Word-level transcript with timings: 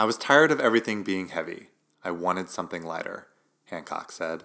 I 0.00 0.04
was 0.04 0.16
tired 0.16 0.50
of 0.50 0.60
everything 0.60 1.02
being 1.02 1.28
heavy. 1.28 1.68
I 2.02 2.10
wanted 2.10 2.48
something 2.48 2.82
lighter, 2.82 3.26
Hancock 3.66 4.10
said. 4.10 4.44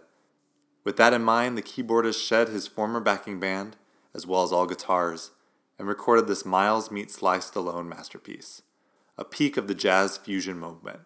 With 0.83 0.97
that 0.97 1.13
in 1.13 1.23
mind, 1.23 1.57
the 1.57 1.61
keyboardist 1.61 2.21
shed 2.27 2.49
his 2.49 2.67
former 2.67 2.99
backing 2.99 3.39
band, 3.39 3.77
as 4.13 4.27
well 4.27 4.43
as 4.43 4.51
all 4.51 4.65
guitars, 4.65 5.31
and 5.79 5.87
recorded 5.87 6.27
this 6.27 6.43
Miles 6.43 6.91
meets 6.91 7.13
Sly 7.13 7.39
Stone 7.39 7.87
masterpiece, 7.87 8.63
a 9.17 9.23
peak 9.23 9.55
of 9.55 9.69
the 9.69 9.73
jazz 9.73 10.17
fusion 10.17 10.59
movement, 10.59 11.03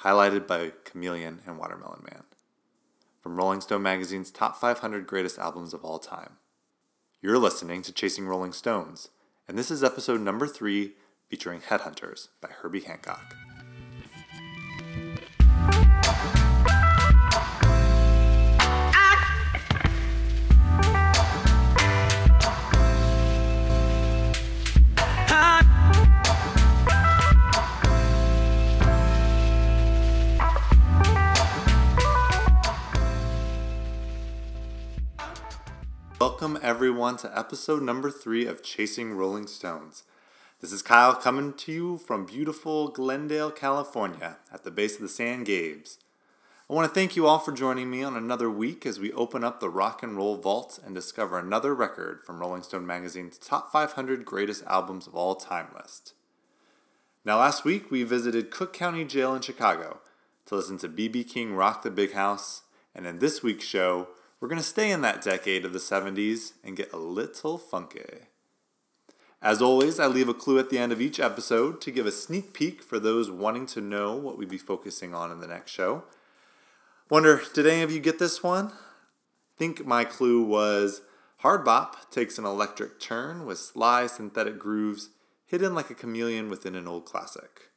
highlighted 0.00 0.46
by 0.46 0.72
Chameleon 0.84 1.42
and 1.44 1.58
Watermelon 1.58 2.04
Man. 2.10 2.22
From 3.20 3.36
Rolling 3.36 3.60
Stone 3.60 3.82
magazine's 3.82 4.30
top 4.30 4.56
500 4.56 5.06
greatest 5.06 5.38
albums 5.38 5.74
of 5.74 5.84
all 5.84 5.98
time. 5.98 6.38
You're 7.20 7.36
listening 7.36 7.82
to 7.82 7.92
Chasing 7.92 8.26
Rolling 8.26 8.54
Stones, 8.54 9.10
and 9.46 9.58
this 9.58 9.70
is 9.70 9.84
episode 9.84 10.22
number 10.22 10.46
three 10.46 10.92
featuring 11.28 11.60
Headhunters 11.60 12.28
by 12.40 12.48
Herbie 12.48 12.80
Hancock. 12.80 13.34
Everyone, 36.64 37.18
to 37.18 37.38
episode 37.38 37.82
number 37.82 38.10
three 38.10 38.46
of 38.46 38.62
Chasing 38.62 39.12
Rolling 39.12 39.46
Stones. 39.46 40.02
This 40.62 40.72
is 40.72 40.80
Kyle 40.80 41.14
coming 41.14 41.52
to 41.52 41.70
you 41.70 41.98
from 41.98 42.24
beautiful 42.24 42.88
Glendale, 42.88 43.50
California, 43.50 44.38
at 44.50 44.64
the 44.64 44.70
base 44.70 44.94
of 44.94 45.02
the 45.02 45.10
San 45.10 45.44
Gabes. 45.44 45.98
I 46.70 46.72
want 46.72 46.88
to 46.88 46.94
thank 46.94 47.16
you 47.16 47.26
all 47.26 47.38
for 47.38 47.52
joining 47.52 47.90
me 47.90 48.02
on 48.02 48.16
another 48.16 48.48
week 48.48 48.86
as 48.86 48.98
we 48.98 49.12
open 49.12 49.44
up 49.44 49.60
the 49.60 49.68
rock 49.68 50.02
and 50.02 50.16
roll 50.16 50.36
vault 50.36 50.80
and 50.82 50.94
discover 50.94 51.38
another 51.38 51.74
record 51.74 52.22
from 52.24 52.38
Rolling 52.38 52.62
Stone 52.62 52.86
Magazine's 52.86 53.36
Top 53.36 53.70
500 53.70 54.24
Greatest 54.24 54.64
Albums 54.64 55.06
of 55.06 55.14
All 55.14 55.34
Time 55.34 55.66
list. 55.76 56.14
Now, 57.26 57.40
last 57.40 57.66
week 57.66 57.90
we 57.90 58.04
visited 58.04 58.50
Cook 58.50 58.72
County 58.72 59.04
Jail 59.04 59.34
in 59.34 59.42
Chicago 59.42 60.00
to 60.46 60.54
listen 60.54 60.78
to 60.78 60.88
B.B. 60.88 61.24
King 61.24 61.52
rock 61.52 61.82
the 61.82 61.90
big 61.90 62.14
house, 62.14 62.62
and 62.94 63.06
in 63.06 63.18
this 63.18 63.42
week's 63.42 63.66
show, 63.66 64.08
we're 64.44 64.48
going 64.48 64.60
to 64.60 64.62
stay 64.62 64.90
in 64.90 65.00
that 65.00 65.22
decade 65.22 65.64
of 65.64 65.72
the 65.72 65.78
70s 65.78 66.52
and 66.62 66.76
get 66.76 66.92
a 66.92 66.98
little 66.98 67.56
funky. 67.56 68.04
As 69.40 69.62
always, 69.62 69.98
I 69.98 70.06
leave 70.06 70.28
a 70.28 70.34
clue 70.34 70.58
at 70.58 70.68
the 70.68 70.76
end 70.76 70.92
of 70.92 71.00
each 71.00 71.18
episode 71.18 71.80
to 71.80 71.90
give 71.90 72.04
a 72.04 72.12
sneak 72.12 72.52
peek 72.52 72.82
for 72.82 72.98
those 72.98 73.30
wanting 73.30 73.64
to 73.68 73.80
know 73.80 74.14
what 74.14 74.36
we'd 74.36 74.50
be 74.50 74.58
focusing 74.58 75.14
on 75.14 75.32
in 75.32 75.40
the 75.40 75.46
next 75.46 75.70
show. 75.70 76.04
Wonder, 77.08 77.40
did 77.54 77.66
any 77.66 77.80
of 77.80 77.90
you 77.90 78.00
get 78.00 78.18
this 78.18 78.42
one? 78.42 78.72
think 79.56 79.86
my 79.86 80.04
clue 80.04 80.44
was 80.44 81.00
Hard 81.38 81.64
Bop 81.64 82.10
takes 82.10 82.36
an 82.36 82.44
electric 82.44 83.00
turn 83.00 83.46
with 83.46 83.56
sly 83.56 84.06
synthetic 84.06 84.58
grooves 84.58 85.08
hidden 85.46 85.74
like 85.74 85.88
a 85.88 85.94
chameleon 85.94 86.50
within 86.50 86.74
an 86.74 86.86
old 86.86 87.06
classic. 87.06 87.70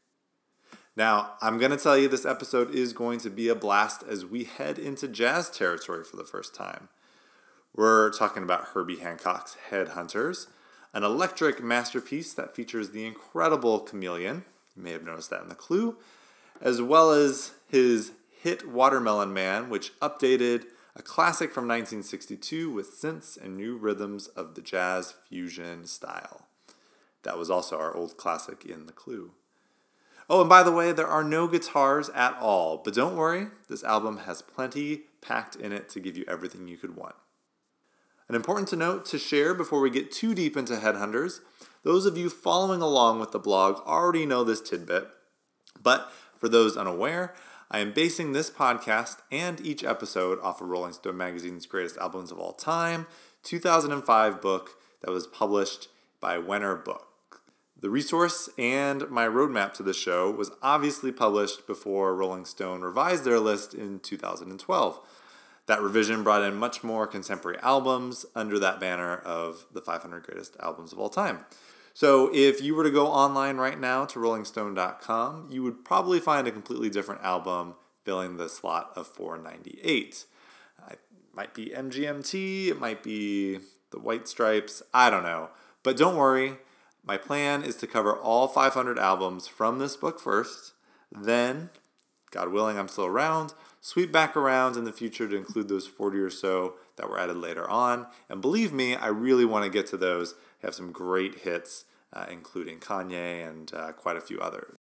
Now, 0.97 1.33
I'm 1.43 1.59
going 1.59 1.69
to 1.69 1.77
tell 1.77 1.95
you 1.95 2.07
this 2.07 2.25
episode 2.25 2.73
is 2.73 2.91
going 2.91 3.19
to 3.19 3.29
be 3.29 3.49
a 3.49 3.55
blast 3.55 4.01
as 4.09 4.25
we 4.25 4.45
head 4.45 4.79
into 4.79 5.07
jazz 5.07 5.47
territory 5.47 6.03
for 6.03 6.17
the 6.17 6.23
first 6.23 6.55
time. 6.55 6.89
We're 7.75 8.09
talking 8.09 8.41
about 8.41 8.69
Herbie 8.69 8.97
Hancock's 8.97 9.55
Headhunters, 9.69 10.47
an 10.95 11.03
electric 11.03 11.61
masterpiece 11.61 12.33
that 12.33 12.55
features 12.55 12.89
the 12.89 13.05
incredible 13.05 13.81
Chameleon. 13.81 14.43
You 14.75 14.81
may 14.81 14.91
have 14.91 15.03
noticed 15.03 15.29
that 15.29 15.43
in 15.43 15.49
the 15.49 15.53
clue, 15.53 15.97
as 16.59 16.81
well 16.81 17.11
as 17.11 17.51
his 17.67 18.13
hit 18.41 18.67
Watermelon 18.67 19.31
Man, 19.31 19.69
which 19.69 19.93
updated 19.99 20.63
a 20.95 21.03
classic 21.03 21.51
from 21.53 21.67
1962 21.67 22.71
with 22.71 22.99
synths 22.99 23.39
and 23.39 23.55
new 23.55 23.77
rhythms 23.77 24.29
of 24.29 24.55
the 24.55 24.63
jazz 24.63 25.13
fusion 25.29 25.85
style. 25.85 26.47
That 27.21 27.37
was 27.37 27.51
also 27.51 27.77
our 27.77 27.95
old 27.95 28.17
classic 28.17 28.65
in 28.65 28.87
the 28.87 28.93
clue. 28.93 29.33
Oh, 30.29 30.41
and 30.41 30.49
by 30.49 30.61
the 30.61 30.71
way, 30.71 30.91
there 30.91 31.07
are 31.07 31.23
no 31.23 31.47
guitars 31.47 32.09
at 32.09 32.37
all, 32.39 32.81
but 32.83 32.93
don't 32.93 33.15
worry, 33.15 33.47
this 33.69 33.83
album 33.83 34.17
has 34.19 34.41
plenty 34.41 35.03
packed 35.21 35.55
in 35.55 35.71
it 35.71 35.89
to 35.89 35.99
give 35.99 36.17
you 36.17 36.25
everything 36.27 36.67
you 36.67 36.77
could 36.77 36.95
want. 36.95 37.15
An 38.27 38.35
important 38.35 38.67
to 38.69 38.75
note 38.75 39.05
to 39.05 39.17
share 39.17 39.53
before 39.53 39.79
we 39.79 39.89
get 39.89 40.11
too 40.11 40.35
deep 40.35 40.57
into 40.57 40.73
Headhunters 40.73 41.39
those 41.83 42.05
of 42.05 42.17
you 42.17 42.29
following 42.29 42.81
along 42.81 43.21
with 43.21 43.31
the 43.31 43.39
blog 43.39 43.77
already 43.87 44.25
know 44.25 44.43
this 44.43 44.59
tidbit, 44.59 45.07
but 45.81 46.11
for 46.35 46.49
those 46.49 46.75
unaware, 46.75 47.33
I 47.71 47.79
am 47.79 47.93
basing 47.93 48.33
this 48.33 48.49
podcast 48.49 49.19
and 49.31 49.61
each 49.61 49.85
episode 49.85 50.39
off 50.41 50.59
of 50.59 50.67
Rolling 50.67 50.91
Stone 50.91 51.15
Magazine's 51.15 51.65
Greatest 51.65 51.97
Albums 51.97 52.29
of 52.29 52.39
All 52.39 52.51
Time 52.51 53.07
2005 53.43 54.41
book 54.41 54.71
that 55.01 55.11
was 55.11 55.27
published 55.27 55.87
by 56.19 56.37
Wenner 56.37 56.83
Book. 56.83 57.06
The 57.79 57.89
resource 57.91 58.49
and 58.57 59.07
my 59.09 59.27
roadmap 59.27 59.73
to 59.73 59.83
the 59.83 59.93
show 59.93 60.31
was 60.31 60.49
obviously 60.63 61.11
published 61.11 61.67
before 61.67 62.15
Rolling 62.15 62.45
Stone 62.45 62.81
revised 62.81 63.23
their 63.23 63.39
list 63.39 63.75
in 63.75 63.99
2012. 63.99 64.99
That 65.67 65.81
revision 65.81 66.23
brought 66.23 66.41
in 66.41 66.55
much 66.55 66.83
more 66.83 67.05
contemporary 67.05 67.59
albums 67.61 68.25
under 68.33 68.57
that 68.57 68.79
banner 68.79 69.17
of 69.17 69.65
the 69.71 69.81
500 69.81 70.23
greatest 70.23 70.57
albums 70.59 70.91
of 70.91 70.99
all 70.99 71.09
time. 71.09 71.45
So 71.93 72.31
if 72.33 72.63
you 72.63 72.73
were 72.73 72.83
to 72.83 72.89
go 72.89 73.07
online 73.07 73.57
right 73.57 73.79
now 73.79 74.05
to 74.05 74.19
rollingstone.com, 74.19 75.47
you 75.51 75.61
would 75.61 75.85
probably 75.85 76.19
find 76.19 76.47
a 76.47 76.51
completely 76.51 76.89
different 76.89 77.21
album 77.21 77.75
filling 78.05 78.37
the 78.37 78.49
slot 78.49 78.91
of 78.95 79.07
498. 79.07 80.25
It 80.89 80.99
might 81.33 81.53
be 81.53 81.71
MGMT, 81.75 82.69
it 82.69 82.79
might 82.79 83.03
be 83.03 83.59
the 83.91 83.99
White 83.99 84.27
Stripes, 84.27 84.81
I 84.93 85.09
don't 85.09 85.23
know. 85.23 85.49
But 85.83 85.97
don't 85.97 86.15
worry, 86.15 86.57
my 87.07 87.17
plan 87.17 87.63
is 87.63 87.75
to 87.77 87.87
cover 87.87 88.15
all 88.15 88.47
500 88.47 88.99
albums 88.99 89.47
from 89.47 89.79
this 89.79 89.95
book 89.95 90.19
first, 90.19 90.73
then, 91.11 91.69
God 92.31 92.49
willing, 92.49 92.77
I'm 92.77 92.89
still 92.89 93.05
around, 93.05 93.53
sweep 93.79 94.11
back 94.11 94.35
around 94.35 94.75
in 94.75 94.83
the 94.83 94.91
future 94.91 95.27
to 95.27 95.35
include 95.35 95.69
those 95.69 95.87
40 95.87 96.19
or 96.19 96.29
so 96.29 96.73
that 96.97 97.09
were 97.09 97.19
added 97.19 97.37
later 97.37 97.69
on. 97.69 98.07
And 98.29 98.41
believe 98.41 98.73
me, 98.73 98.95
I 98.95 99.07
really 99.07 99.45
want 99.45 99.63
to 99.63 99.71
get 99.71 99.87
to 99.87 99.97
those. 99.97 100.35
I 100.61 100.67
have 100.67 100.75
some 100.75 100.91
great 100.91 101.35
hits, 101.39 101.85
uh, 102.11 102.25
including 102.29 102.79
Kanye 102.79 103.47
and 103.47 103.73
uh, 103.73 103.93
quite 103.93 104.17
a 104.17 104.21
few 104.21 104.39
others. 104.39 104.75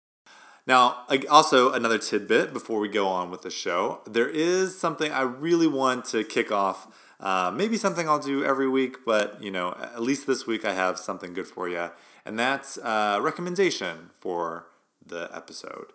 Now, 0.67 1.05
also 1.31 1.73
another 1.73 1.99
tidbit 1.99 2.53
before 2.53 2.81
we 2.81 2.89
go 2.89 3.07
on 3.07 3.31
with 3.31 3.43
the 3.43 3.51
show, 3.51 4.01
there 4.05 4.29
is 4.29 4.77
something 4.77 5.13
I 5.13 5.23
really 5.23 5.69
want 5.69 6.07
to 6.07 6.25
kick 6.25 6.51
off. 6.51 6.89
Uh, 7.19 7.51
maybe 7.55 7.77
something 7.77 8.09
I'll 8.09 8.19
do 8.19 8.45
every 8.45 8.69
week, 8.69 8.99
but 9.07 9.43
you 9.43 9.51
know, 9.51 9.77
at 9.81 10.03
least 10.03 10.27
this 10.27 10.47
week 10.47 10.65
I 10.65 10.75
have 10.75 10.99
something 10.99 11.33
good 11.33 11.47
for 11.47 11.69
you 11.69 11.91
and 12.27 12.37
that's 12.37 12.77
a 12.79 13.21
recommendation 13.23 14.11
for 14.19 14.67
the 15.07 15.31
episode. 15.33 15.93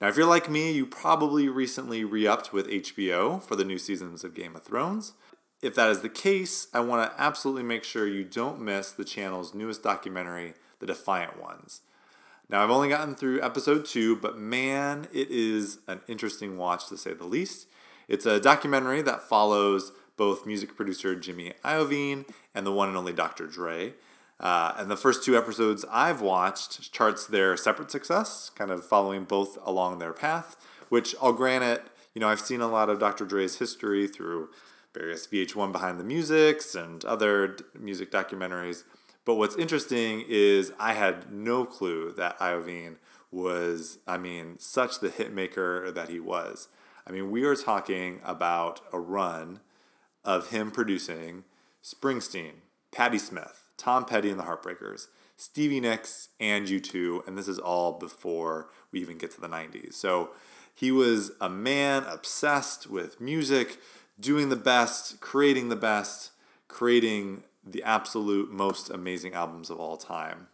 Now, 0.00 0.08
if 0.08 0.16
you're 0.16 0.26
like 0.26 0.50
me, 0.50 0.70
you 0.72 0.84
probably 0.84 1.48
recently 1.48 2.04
re 2.04 2.26
upped 2.26 2.52
with 2.52 2.68
HBO 2.68 3.42
for 3.42 3.56
the 3.56 3.64
new 3.64 3.78
seasons 3.78 4.22
of 4.22 4.34
Game 4.34 4.54
of 4.54 4.62
Thrones. 4.62 5.14
If 5.62 5.74
that 5.76 5.88
is 5.88 6.02
the 6.02 6.10
case, 6.10 6.66
I 6.74 6.80
want 6.80 7.10
to 7.10 7.20
absolutely 7.20 7.62
make 7.62 7.82
sure 7.82 8.06
you 8.06 8.24
don't 8.24 8.60
miss 8.60 8.92
the 8.92 9.06
channel's 9.06 9.54
newest 9.54 9.82
documentary, 9.82 10.52
The 10.80 10.86
Defiant 10.86 11.40
Ones. 11.40 11.80
Now, 12.50 12.62
I've 12.62 12.70
only 12.70 12.90
gotten 12.90 13.14
through 13.14 13.40
episode 13.40 13.86
two, 13.86 14.16
but 14.16 14.36
man, 14.36 15.08
it 15.14 15.30
is 15.30 15.78
an 15.88 16.02
interesting 16.06 16.58
watch 16.58 16.88
to 16.88 16.98
say 16.98 17.14
the 17.14 17.24
least. 17.24 17.66
It's 18.06 18.26
a 18.26 18.38
documentary 18.38 19.00
that 19.00 19.22
follows 19.22 19.92
both 20.16 20.46
music 20.46 20.76
producer 20.76 21.14
Jimmy 21.14 21.52
Iovine 21.64 22.24
and 22.54 22.66
the 22.66 22.72
one 22.72 22.88
and 22.88 22.96
only 22.96 23.12
Dr. 23.12 23.46
Dre. 23.46 23.94
Uh, 24.40 24.74
and 24.76 24.90
the 24.90 24.96
first 24.96 25.24
two 25.24 25.36
episodes 25.36 25.84
I've 25.90 26.20
watched 26.20 26.92
charts 26.92 27.26
their 27.26 27.56
separate 27.56 27.90
success, 27.90 28.50
kind 28.54 28.70
of 28.70 28.84
following 28.84 29.24
both 29.24 29.58
along 29.64 29.98
their 29.98 30.12
path, 30.12 30.56
which 30.88 31.14
I'll 31.22 31.32
grant 31.32 31.64
it, 31.64 31.84
you 32.14 32.20
know, 32.20 32.28
I've 32.28 32.40
seen 32.40 32.60
a 32.60 32.68
lot 32.68 32.88
of 32.88 32.98
Dr. 33.00 33.24
Dre's 33.24 33.58
history 33.58 34.06
through 34.06 34.50
various 34.92 35.26
VH1 35.26 35.72
Behind 35.72 35.98
the 35.98 36.04
Musics 36.04 36.74
and 36.74 37.04
other 37.04 37.56
music 37.78 38.12
documentaries. 38.12 38.84
But 39.24 39.34
what's 39.34 39.56
interesting 39.56 40.24
is 40.28 40.72
I 40.78 40.92
had 40.92 41.32
no 41.32 41.64
clue 41.64 42.12
that 42.16 42.38
Iovine 42.38 42.96
was, 43.32 43.98
I 44.06 44.16
mean, 44.16 44.58
such 44.58 45.00
the 45.00 45.10
hit 45.10 45.32
maker 45.32 45.90
that 45.90 46.08
he 46.08 46.20
was. 46.20 46.68
I 47.06 47.10
mean, 47.10 47.30
we 47.30 47.44
are 47.44 47.56
talking 47.56 48.20
about 48.24 48.80
a 48.92 49.00
run 49.00 49.60
of 50.24 50.50
him 50.50 50.70
producing 50.70 51.44
Springsteen, 51.82 52.52
Patti 52.92 53.18
Smith, 53.18 53.68
Tom 53.76 54.04
Petty 54.04 54.30
and 54.30 54.38
the 54.38 54.44
Heartbreakers, 54.44 55.08
Stevie 55.36 55.80
Nicks, 55.80 56.28
and 56.38 56.66
U2, 56.66 57.26
and 57.26 57.36
this 57.36 57.48
is 57.48 57.58
all 57.58 57.98
before 57.98 58.70
we 58.92 59.00
even 59.00 59.18
get 59.18 59.32
to 59.32 59.40
the 59.40 59.48
90s. 59.48 59.94
So 59.94 60.30
he 60.74 60.90
was 60.92 61.32
a 61.40 61.48
man 61.48 62.04
obsessed 62.04 62.88
with 62.88 63.20
music, 63.20 63.78
doing 64.18 64.48
the 64.48 64.56
best, 64.56 65.20
creating 65.20 65.68
the 65.68 65.76
best, 65.76 66.30
creating 66.68 67.42
the 67.64 67.82
absolute 67.82 68.52
most 68.52 68.90
amazing 68.90 69.34
albums 69.34 69.70
of 69.70 69.78
all 69.78 69.96
time. 69.96 70.48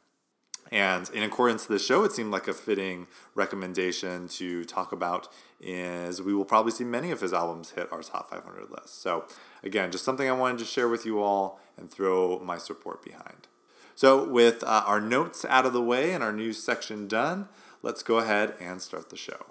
And 0.71 1.11
in 1.11 1.23
accordance 1.23 1.67
to 1.67 1.73
the 1.73 1.79
show, 1.79 2.05
it 2.05 2.13
seemed 2.13 2.31
like 2.31 2.47
a 2.47 2.53
fitting 2.53 3.09
recommendation 3.35 4.29
to 4.29 4.65
talk 4.65 4.93
about 4.93 5.29
as 5.67 6.23
we 6.23 6.33
will 6.33 6.45
probably 6.45 6.71
see 6.71 6.85
many 6.85 7.11
of 7.11 7.21
his 7.21 7.33
albums 7.33 7.73
hit 7.73 7.93
our 7.93 8.03
top 8.03 8.31
500 8.31 8.71
list. 8.71 9.03
So, 9.03 9.27
again, 9.65 9.91
just 9.91 10.05
something 10.05 10.29
I 10.29 10.33
wanted 10.33 10.59
to 10.59 10.65
share 10.65 10.89
with 10.89 11.05
you 11.05 11.21
all 11.21 11.61
and 11.77 11.91
throw 11.91 12.39
my 12.39 12.57
support 12.57 13.05
behind. 13.05 13.49
So, 13.97 14.27
with 14.27 14.63
uh, 14.63 14.85
our 14.87 15.01
notes 15.01 15.45
out 15.45 15.67
of 15.67 15.73
the 15.73 15.83
way 15.83 16.13
and 16.13 16.23
our 16.23 16.33
news 16.33 16.63
section 16.63 17.09
done, 17.09 17.49
let's 17.83 18.03
go 18.03 18.19
ahead 18.19 18.55
and 18.61 18.81
start 18.81 19.11
the 19.11 19.17
show. 19.17 19.47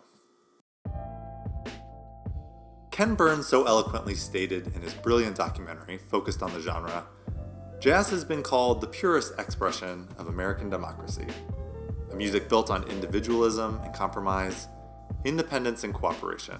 Ken 2.92 3.16
Burns 3.16 3.48
so 3.48 3.66
eloquently 3.66 4.16
stated 4.16 4.75
in 4.75 4.81
his 4.81 4.94
brilliant 4.94 5.36
documentary 5.36 5.98
focused 5.98 6.42
on 6.42 6.51
the 6.54 6.60
genre 6.60 7.06
Jazz 7.79 8.09
has 8.09 8.25
been 8.25 8.43
called 8.43 8.81
the 8.81 8.87
purest 8.87 9.39
expression 9.39 10.05
of 10.17 10.27
American 10.27 10.69
democracy, 10.69 11.25
a 12.11 12.15
music 12.15 12.49
built 12.49 12.69
on 12.69 12.83
individualism 12.89 13.79
and 13.85 13.93
compromise, 13.93 14.67
independence 15.23 15.85
and 15.85 15.93
cooperation. 15.93 16.59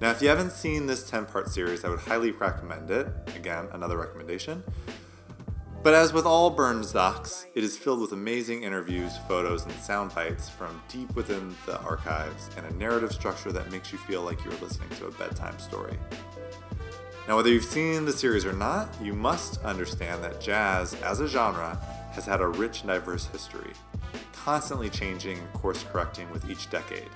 Now, 0.00 0.12
if 0.12 0.22
you 0.22 0.28
haven't 0.28 0.52
seen 0.52 0.86
this 0.86 1.10
10 1.10 1.26
part 1.26 1.48
series, 1.48 1.84
I 1.84 1.88
would 1.88 1.98
highly 1.98 2.30
recommend 2.30 2.92
it. 2.92 3.08
Again, 3.34 3.66
another 3.72 3.98
recommendation. 3.98 4.62
But 5.82 5.94
as 5.94 6.12
with 6.12 6.26
all 6.26 6.48
Burns 6.48 6.92
docs, 6.92 7.46
it 7.56 7.64
is 7.64 7.76
filled 7.76 8.00
with 8.00 8.12
amazing 8.12 8.62
interviews, 8.62 9.18
photos, 9.26 9.64
and 9.64 9.74
sound 9.74 10.14
bites 10.14 10.48
from 10.48 10.80
deep 10.88 11.14
within 11.16 11.56
the 11.66 11.80
archives 11.80 12.50
and 12.56 12.64
a 12.64 12.74
narrative 12.74 13.12
structure 13.12 13.50
that 13.50 13.68
makes 13.72 13.92
you 13.92 13.98
feel 13.98 14.22
like 14.22 14.44
you're 14.44 14.54
listening 14.54 14.90
to 14.90 15.06
a 15.06 15.10
bedtime 15.10 15.58
story. 15.58 15.98
Now, 17.26 17.36
whether 17.36 17.48
you've 17.48 17.64
seen 17.64 18.04
the 18.04 18.12
series 18.12 18.44
or 18.44 18.52
not, 18.52 18.88
you 19.00 19.14
must 19.14 19.64
understand 19.64 20.22
that 20.22 20.42
jazz, 20.42 20.92
as 21.02 21.20
a 21.20 21.26
genre, 21.26 21.80
has 22.12 22.26
had 22.26 22.42
a 22.42 22.46
rich 22.46 22.82
and 22.82 22.88
diverse 22.88 23.26
history, 23.26 23.72
constantly 24.32 24.90
changing 24.90 25.38
and 25.38 25.52
course 25.54 25.84
correcting 25.90 26.30
with 26.30 26.50
each 26.50 26.68
decade. 26.68 27.08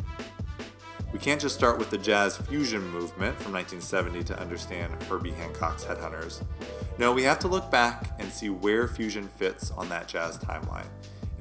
We 1.13 1.19
can't 1.19 1.41
just 1.41 1.55
start 1.55 1.79
with 1.79 1.91
the 1.91 1.99
jazz 1.99 2.39
fusion 2.39 2.83
movement 2.91 3.37
from 3.39 3.53
1970 3.53 4.25
to 4.25 4.41
understand 4.41 5.03
Herbie 5.05 5.31
Hancock's 5.31 5.85
Headhunters. 5.85 6.43
No, 6.99 7.13
we 7.13 7.23
have 7.25 7.39
to 7.41 7.49
look 7.49 7.71
back 7.71 8.13
and 8.19 8.33
see 8.33 8.49
where 8.49 8.89
fusion 8.89 9.29
fits 9.29 9.71
on 9.73 9.91
that 9.91 10.09
jazz 10.09 10.39
timeline 10.39 10.89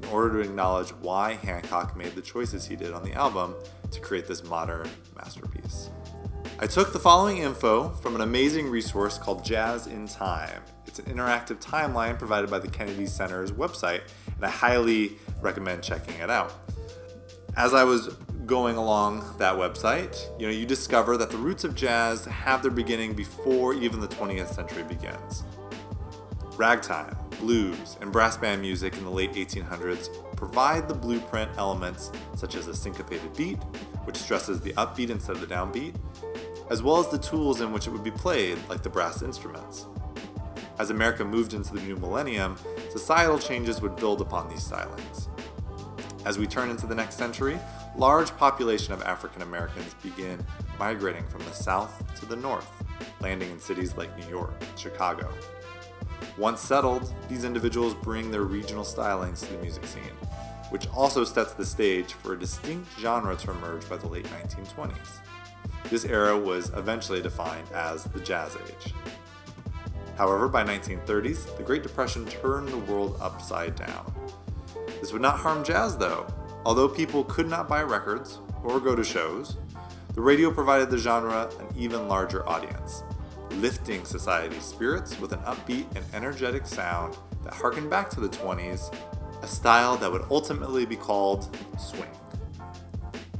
in 0.02 0.08
order 0.10 0.34
to 0.42 0.48
acknowledge 0.48 0.90
why 0.90 1.34
Hancock 1.34 1.96
made 1.96 2.14
the 2.14 2.22
choices 2.22 2.66
he 2.66 2.76
did 2.76 2.92
on 2.92 3.02
the 3.02 3.14
album 3.14 3.54
to 3.90 4.00
create 4.00 4.26
this 4.26 4.44
modern 4.44 4.88
masterpiece. 5.16 5.90
I 6.60 6.66
took 6.66 6.92
the 6.92 6.98
following 6.98 7.38
info 7.38 7.90
from 7.90 8.16
an 8.16 8.20
amazing 8.20 8.68
resource 8.68 9.16
called 9.16 9.44
Jazz 9.44 9.86
in 9.86 10.08
Time. 10.08 10.60
It's 10.88 10.98
an 10.98 11.04
interactive 11.04 11.60
timeline 11.60 12.18
provided 12.18 12.50
by 12.50 12.58
the 12.58 12.66
Kennedy 12.66 13.06
Center's 13.06 13.52
website, 13.52 14.00
and 14.34 14.44
I 14.44 14.48
highly 14.48 15.12
recommend 15.40 15.84
checking 15.84 16.16
it 16.16 16.30
out. 16.30 16.52
As 17.56 17.74
I 17.74 17.84
was 17.84 18.08
going 18.46 18.76
along 18.76 19.36
that 19.38 19.54
website, 19.54 20.20
you 20.40 20.48
know, 20.48 20.52
you 20.52 20.66
discover 20.66 21.16
that 21.16 21.30
the 21.30 21.36
roots 21.36 21.62
of 21.62 21.76
jazz 21.76 22.24
have 22.24 22.60
their 22.62 22.72
beginning 22.72 23.14
before 23.14 23.72
even 23.74 24.00
the 24.00 24.08
20th 24.08 24.52
century 24.52 24.82
begins. 24.82 25.44
Ragtime, 26.56 27.16
blues, 27.38 27.96
and 28.00 28.10
brass 28.10 28.36
band 28.36 28.60
music 28.60 28.96
in 28.96 29.04
the 29.04 29.10
late 29.10 29.32
1800s 29.34 30.08
provide 30.36 30.88
the 30.88 30.94
blueprint 30.94 31.52
elements 31.56 32.10
such 32.34 32.56
as 32.56 32.66
a 32.66 32.74
syncopated 32.74 33.32
beat, 33.36 33.58
which 34.06 34.16
stresses 34.16 34.60
the 34.60 34.72
upbeat 34.72 35.10
instead 35.10 35.36
of 35.36 35.40
the 35.40 35.46
downbeat, 35.46 35.94
as 36.70 36.82
well 36.82 36.98
as 36.98 37.08
the 37.08 37.18
tools 37.18 37.60
in 37.60 37.72
which 37.72 37.86
it 37.86 37.90
would 37.90 38.04
be 38.04 38.10
played, 38.10 38.58
like 38.68 38.82
the 38.82 38.90
brass 38.90 39.22
instruments. 39.22 39.86
As 40.78 40.90
America 40.90 41.24
moved 41.24 41.54
into 41.54 41.74
the 41.74 41.80
new 41.80 41.96
millennium, 41.96 42.56
societal 42.90 43.38
changes 43.38 43.80
would 43.80 43.96
build 43.96 44.20
upon 44.20 44.48
these 44.48 44.68
stylings. 44.68 45.28
As 46.24 46.38
we 46.38 46.46
turn 46.46 46.70
into 46.70 46.86
the 46.86 46.94
next 46.94 47.16
century, 47.16 47.58
large 47.96 48.36
population 48.36 48.92
of 48.92 49.02
African 49.02 49.42
Americans 49.42 49.94
begin 50.02 50.44
migrating 50.78 51.26
from 51.26 51.40
the 51.40 51.52
south 51.52 52.02
to 52.20 52.26
the 52.26 52.36
north, 52.36 52.70
landing 53.20 53.50
in 53.50 53.58
cities 53.58 53.96
like 53.96 54.16
New 54.18 54.28
York 54.28 54.52
and 54.60 54.78
Chicago. 54.78 55.28
Once 56.36 56.60
settled, 56.60 57.12
these 57.28 57.44
individuals 57.44 57.94
bring 57.94 58.30
their 58.30 58.42
regional 58.42 58.84
stylings 58.84 59.40
to 59.40 59.52
the 59.52 59.58
music 59.58 59.84
scene, 59.86 60.02
which 60.70 60.86
also 60.90 61.24
sets 61.24 61.54
the 61.54 61.66
stage 61.66 62.12
for 62.12 62.34
a 62.34 62.38
distinct 62.38 62.88
genre 63.00 63.34
to 63.34 63.50
emerge 63.50 63.88
by 63.88 63.96
the 63.96 64.06
late 64.06 64.26
1920s. 64.26 65.18
This 65.90 66.04
era 66.04 66.38
was 66.38 66.70
eventually 66.70 67.22
defined 67.22 67.68
as 67.72 68.04
the 68.04 68.20
Jazz 68.20 68.56
Age. 68.56 68.94
However, 70.16 70.48
by 70.48 70.64
1930s, 70.64 71.56
the 71.56 71.62
Great 71.62 71.82
Depression 71.82 72.26
turned 72.26 72.68
the 72.68 72.78
world 72.78 73.16
upside 73.20 73.76
down. 73.76 74.12
This 75.00 75.12
would 75.12 75.22
not 75.22 75.38
harm 75.38 75.62
jazz 75.64 75.96
though, 75.96 76.26
Although 76.68 76.88
people 76.88 77.24
could 77.24 77.48
not 77.48 77.66
buy 77.66 77.82
records 77.82 78.40
or 78.62 78.78
go 78.78 78.94
to 78.94 79.02
shows, 79.02 79.56
the 80.14 80.20
radio 80.20 80.50
provided 80.50 80.90
the 80.90 80.98
genre 80.98 81.48
an 81.60 81.66
even 81.74 82.08
larger 82.08 82.46
audience, 82.46 83.04
lifting 83.52 84.04
society's 84.04 84.64
spirits 84.64 85.18
with 85.18 85.32
an 85.32 85.38
upbeat 85.40 85.86
and 85.96 86.04
energetic 86.12 86.66
sound 86.66 87.16
that 87.42 87.54
harkened 87.54 87.88
back 87.88 88.10
to 88.10 88.20
the 88.20 88.28
20s, 88.28 88.94
a 89.42 89.46
style 89.46 89.96
that 89.96 90.12
would 90.12 90.26
ultimately 90.30 90.84
be 90.84 90.94
called 90.96 91.56
swing. 91.78 92.10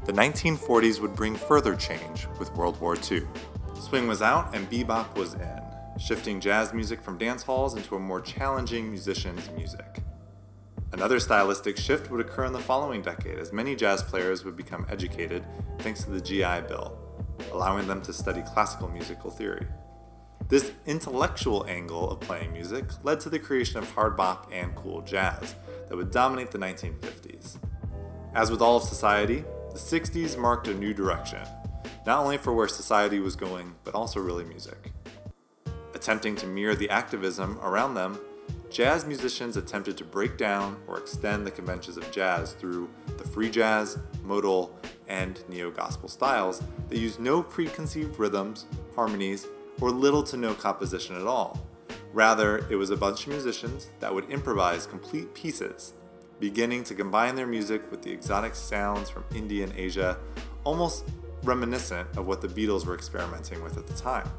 The 0.08 0.14
1940s 0.14 1.00
would 1.00 1.14
bring 1.14 1.36
further 1.36 1.76
change 1.76 2.28
with 2.38 2.50
World 2.54 2.80
War 2.80 2.96
II. 2.96 3.24
Swing 3.78 4.08
was 4.08 4.22
out 4.22 4.56
and 4.56 4.68
bebop 4.70 5.14
was 5.18 5.34
in, 5.34 5.60
shifting 5.98 6.40
jazz 6.40 6.72
music 6.72 7.02
from 7.02 7.18
dance 7.18 7.42
halls 7.42 7.76
into 7.76 7.94
a 7.94 7.98
more 7.98 8.22
challenging 8.22 8.88
musician's 8.88 9.50
music. 9.50 10.00
Another 10.92 11.20
stylistic 11.20 11.76
shift 11.76 12.10
would 12.10 12.22
occur 12.22 12.46
in 12.46 12.54
the 12.54 12.58
following 12.58 13.02
decade 13.02 13.38
as 13.38 13.52
many 13.52 13.76
jazz 13.76 14.02
players 14.02 14.46
would 14.46 14.56
become 14.56 14.86
educated 14.88 15.44
thanks 15.80 16.04
to 16.04 16.10
the 16.10 16.22
GI 16.22 16.66
Bill, 16.66 16.98
allowing 17.52 17.86
them 17.86 18.00
to 18.00 18.12
study 18.14 18.40
classical 18.54 18.88
musical 18.88 19.30
theory. 19.30 19.66
This 20.48 20.72
intellectual 20.86 21.66
angle 21.68 22.10
of 22.10 22.20
playing 22.20 22.54
music 22.54 22.86
led 23.04 23.20
to 23.20 23.28
the 23.28 23.38
creation 23.38 23.76
of 23.76 23.90
hard 23.90 24.16
bop 24.16 24.48
and 24.50 24.74
cool 24.74 25.02
jazz 25.02 25.54
that 25.86 25.96
would 25.96 26.10
dominate 26.10 26.50
the 26.50 26.58
1950s. 26.58 27.58
As 28.34 28.50
with 28.50 28.62
all 28.62 28.78
of 28.78 28.84
society, 28.84 29.44
the 29.72 29.78
60s 29.78 30.38
marked 30.38 30.68
a 30.68 30.74
new 30.74 30.94
direction, 30.94 31.40
not 32.06 32.20
only 32.20 32.38
for 32.38 32.52
where 32.52 32.68
society 32.68 33.20
was 33.20 33.36
going, 33.36 33.74
but 33.84 33.94
also 33.94 34.20
really 34.20 34.44
music. 34.44 34.92
Attempting 35.94 36.36
to 36.36 36.46
mirror 36.46 36.74
the 36.74 36.90
activism 36.90 37.58
around 37.62 37.94
them, 37.94 38.18
jazz 38.70 39.04
musicians 39.04 39.56
attempted 39.56 39.96
to 39.96 40.04
break 40.04 40.36
down 40.36 40.76
or 40.86 40.98
extend 40.98 41.46
the 41.46 41.50
conventions 41.50 41.96
of 41.96 42.10
jazz 42.10 42.52
through 42.52 42.88
the 43.16 43.24
free 43.24 43.50
jazz, 43.50 43.98
modal, 44.22 44.78
and 45.08 45.42
neo 45.48 45.70
gospel 45.70 46.08
styles 46.08 46.62
that 46.88 46.98
use 46.98 47.18
no 47.18 47.42
preconceived 47.42 48.18
rhythms, 48.18 48.66
harmonies, 48.94 49.46
or 49.80 49.90
little 49.90 50.22
to 50.22 50.36
no 50.36 50.54
composition 50.54 51.16
at 51.16 51.26
all. 51.26 51.60
Rather, 52.12 52.58
it 52.70 52.76
was 52.76 52.90
a 52.90 52.96
bunch 52.96 53.26
of 53.26 53.32
musicians 53.32 53.90
that 54.00 54.14
would 54.14 54.28
improvise 54.30 54.86
complete 54.86 55.32
pieces, 55.34 55.92
beginning 56.40 56.84
to 56.84 56.94
combine 56.94 57.34
their 57.34 57.46
music 57.46 57.90
with 57.90 58.02
the 58.02 58.10
exotic 58.10 58.54
sounds 58.54 59.10
from 59.10 59.24
India 59.34 59.64
and 59.64 59.72
Asia, 59.76 60.18
almost 60.64 61.04
reminiscent 61.42 62.08
of 62.16 62.26
what 62.26 62.40
the 62.40 62.48
Beatles 62.48 62.86
were 62.86 62.94
experimenting 62.94 63.62
with 63.62 63.76
at 63.76 63.86
the 63.86 63.94
time. 63.94 64.30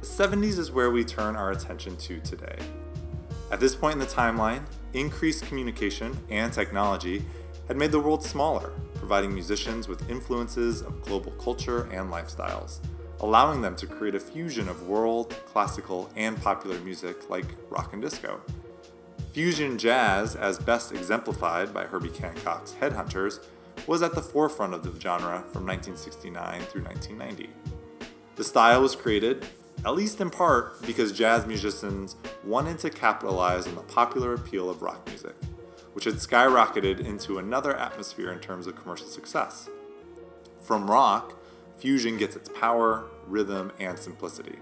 The 0.00 0.06
70s 0.06 0.58
is 0.58 0.70
where 0.70 0.90
we 0.90 1.04
turn 1.04 1.34
our 1.34 1.50
attention 1.50 1.96
to 1.96 2.20
today. 2.20 2.58
At 3.50 3.60
this 3.60 3.74
point 3.74 3.94
in 3.94 3.98
the 3.98 4.06
timeline, 4.06 4.62
increased 4.92 5.46
communication 5.46 6.16
and 6.30 6.52
technology 6.52 7.24
had 7.68 7.76
made 7.76 7.92
the 7.92 8.00
world 8.00 8.22
smaller, 8.22 8.72
providing 8.94 9.32
musicians 9.32 9.88
with 9.88 10.08
influences 10.10 10.82
of 10.82 11.02
global 11.02 11.32
culture 11.32 11.88
and 11.92 12.12
lifestyles, 12.12 12.80
allowing 13.20 13.62
them 13.62 13.74
to 13.76 13.86
create 13.86 14.14
a 14.14 14.20
fusion 14.20 14.68
of 14.68 14.86
world, 14.86 15.30
classical, 15.46 16.10
and 16.16 16.40
popular 16.42 16.78
music 16.80 17.30
like 17.30 17.46
rock 17.70 17.92
and 17.92 18.02
disco. 18.02 18.40
Fusion 19.34 19.76
jazz, 19.78 20.36
as 20.36 20.60
best 20.60 20.92
exemplified 20.92 21.74
by 21.74 21.82
Herbie 21.86 22.16
Hancock's 22.16 22.76
Headhunters, 22.80 23.40
was 23.88 24.00
at 24.00 24.14
the 24.14 24.22
forefront 24.22 24.74
of 24.74 24.84
the 24.84 25.00
genre 25.00 25.40
from 25.52 25.66
1969 25.66 26.60
through 26.62 26.84
1990. 26.84 27.50
The 28.36 28.44
style 28.44 28.82
was 28.82 28.94
created 28.94 29.44
at 29.84 29.96
least 29.96 30.20
in 30.20 30.30
part 30.30 30.80
because 30.86 31.10
jazz 31.10 31.48
musicians 31.48 32.14
wanted 32.44 32.78
to 32.78 32.90
capitalize 32.90 33.66
on 33.66 33.74
the 33.74 33.80
popular 33.82 34.34
appeal 34.34 34.70
of 34.70 34.82
rock 34.82 35.04
music, 35.08 35.34
which 35.94 36.04
had 36.04 36.14
skyrocketed 36.14 37.04
into 37.04 37.38
another 37.38 37.76
atmosphere 37.76 38.30
in 38.30 38.38
terms 38.38 38.68
of 38.68 38.76
commercial 38.76 39.08
success. 39.08 39.68
From 40.62 40.88
rock, 40.88 41.34
fusion 41.76 42.18
gets 42.18 42.36
its 42.36 42.48
power, 42.50 43.06
rhythm, 43.26 43.72
and 43.80 43.98
simplicity. 43.98 44.60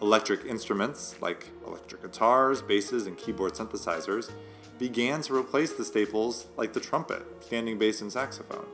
Electric 0.00 0.44
instruments, 0.44 1.16
like 1.20 1.48
electric 1.66 2.02
guitars, 2.02 2.62
basses, 2.62 3.06
and 3.06 3.16
keyboard 3.16 3.54
synthesizers, 3.54 4.30
began 4.78 5.20
to 5.22 5.34
replace 5.34 5.72
the 5.72 5.84
staples 5.84 6.46
like 6.56 6.72
the 6.72 6.80
trumpet, 6.80 7.26
standing 7.40 7.78
bass, 7.78 8.00
and 8.00 8.12
saxophone. 8.12 8.66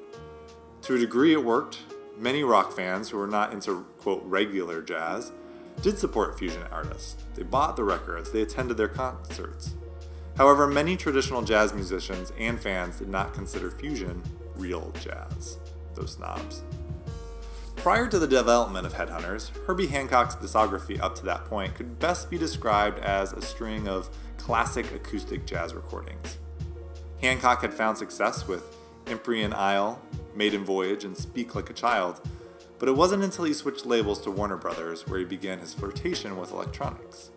To 0.83 0.97
a 0.97 0.99
degree, 0.99 1.33
it 1.33 1.43
worked. 1.43 1.81
Many 2.19 2.45
rock 2.45 2.73
fans 2.73 3.09
who 3.09 3.17
were 3.17 3.27
not 3.27 3.53
into, 3.53 3.87
quote, 3.99 4.23
regular 4.25 4.83
jazz 4.83 5.33
did 5.83 5.99
support 5.99 6.39
fusion 6.39 6.63
artists. 6.71 7.17
They 7.35 7.43
bought 7.43 7.77
the 7.77 7.85
records, 7.85 8.31
they 8.31 8.43
attended 8.43 8.77
their 8.77 8.89
concerts. 8.89 9.75
However, 10.37 10.67
many 10.67 10.97
traditional 10.97 11.43
jazz 11.43 11.73
musicians 11.73 12.33
and 12.39 12.61
fans 12.61 12.99
did 12.99 13.09
not 13.09 13.35
consider 13.35 13.71
fusion 13.71 14.23
real 14.57 14.93
jazz. 15.01 15.59
Those 15.95 16.13
snobs. 16.13 16.63
Prior 17.85 18.09
to 18.09 18.19
the 18.19 18.27
development 18.27 18.87
of 18.87 18.95
Headhunters, 18.95 19.51
Herbie 19.67 19.89
Hancock's 19.89 20.37
discography 20.37 20.99
up 21.03 21.15
to 21.17 21.25
that 21.27 21.45
point 21.45 21.75
could 21.75 21.99
best 21.99 22.31
be 22.31 22.39
described 22.39 22.99
as 23.01 23.35
a 23.35 23.43
string 23.43 23.89
of 23.89 24.09
classic 24.39 24.91
acoustic 24.95 25.45
jazz 25.45 25.75
recordings. 25.75 26.39
Hancock 27.21 27.61
had 27.61 27.75
found 27.75 27.99
success 27.99 28.49
with 28.49 28.75
Empyrean 29.07 29.53
Isle, 29.53 30.01
Maiden 30.35 30.65
Voyage, 30.65 31.05
and 31.05 31.15
Speak 31.15 31.55
Like 31.55 31.69
a 31.69 31.75
Child, 31.75 32.23
but 32.79 32.89
it 32.89 32.97
wasn't 32.97 33.23
until 33.23 33.45
he 33.45 33.53
switched 33.53 33.85
labels 33.85 34.23
to 34.23 34.31
Warner 34.31 34.57
Brothers 34.57 35.07
where 35.07 35.19
he 35.19 35.27
began 35.27 35.59
his 35.59 35.75
flirtation 35.75 36.39
with 36.39 36.53
electronics. 36.53 37.33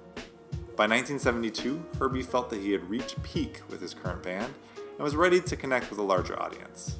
By 0.77 0.87
1972, 0.87 1.83
Herbie 1.99 2.23
felt 2.23 2.49
that 2.51 2.61
he 2.61 2.71
had 2.71 2.89
reached 2.89 3.21
peak 3.21 3.63
with 3.69 3.81
his 3.81 3.93
current 3.93 4.23
band 4.23 4.53
and 4.77 4.99
was 4.99 5.17
ready 5.17 5.41
to 5.41 5.57
connect 5.57 5.89
with 5.89 5.99
a 5.99 6.03
larger 6.03 6.41
audience. 6.41 6.95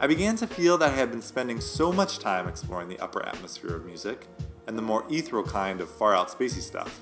I 0.00 0.08
began 0.08 0.34
to 0.36 0.46
feel 0.46 0.76
that 0.78 0.90
I 0.90 0.96
had 0.96 1.10
been 1.10 1.22
spending 1.22 1.60
so 1.60 1.92
much 1.92 2.18
time 2.18 2.48
exploring 2.48 2.88
the 2.88 2.98
upper 2.98 3.24
atmosphere 3.24 3.76
of 3.76 3.86
music 3.86 4.26
and 4.66 4.76
the 4.76 4.82
more 4.82 5.04
ethereal 5.08 5.46
kind 5.46 5.80
of 5.80 5.88
far 5.88 6.14
out 6.14 6.28
spacey 6.28 6.60
stuff. 6.60 7.00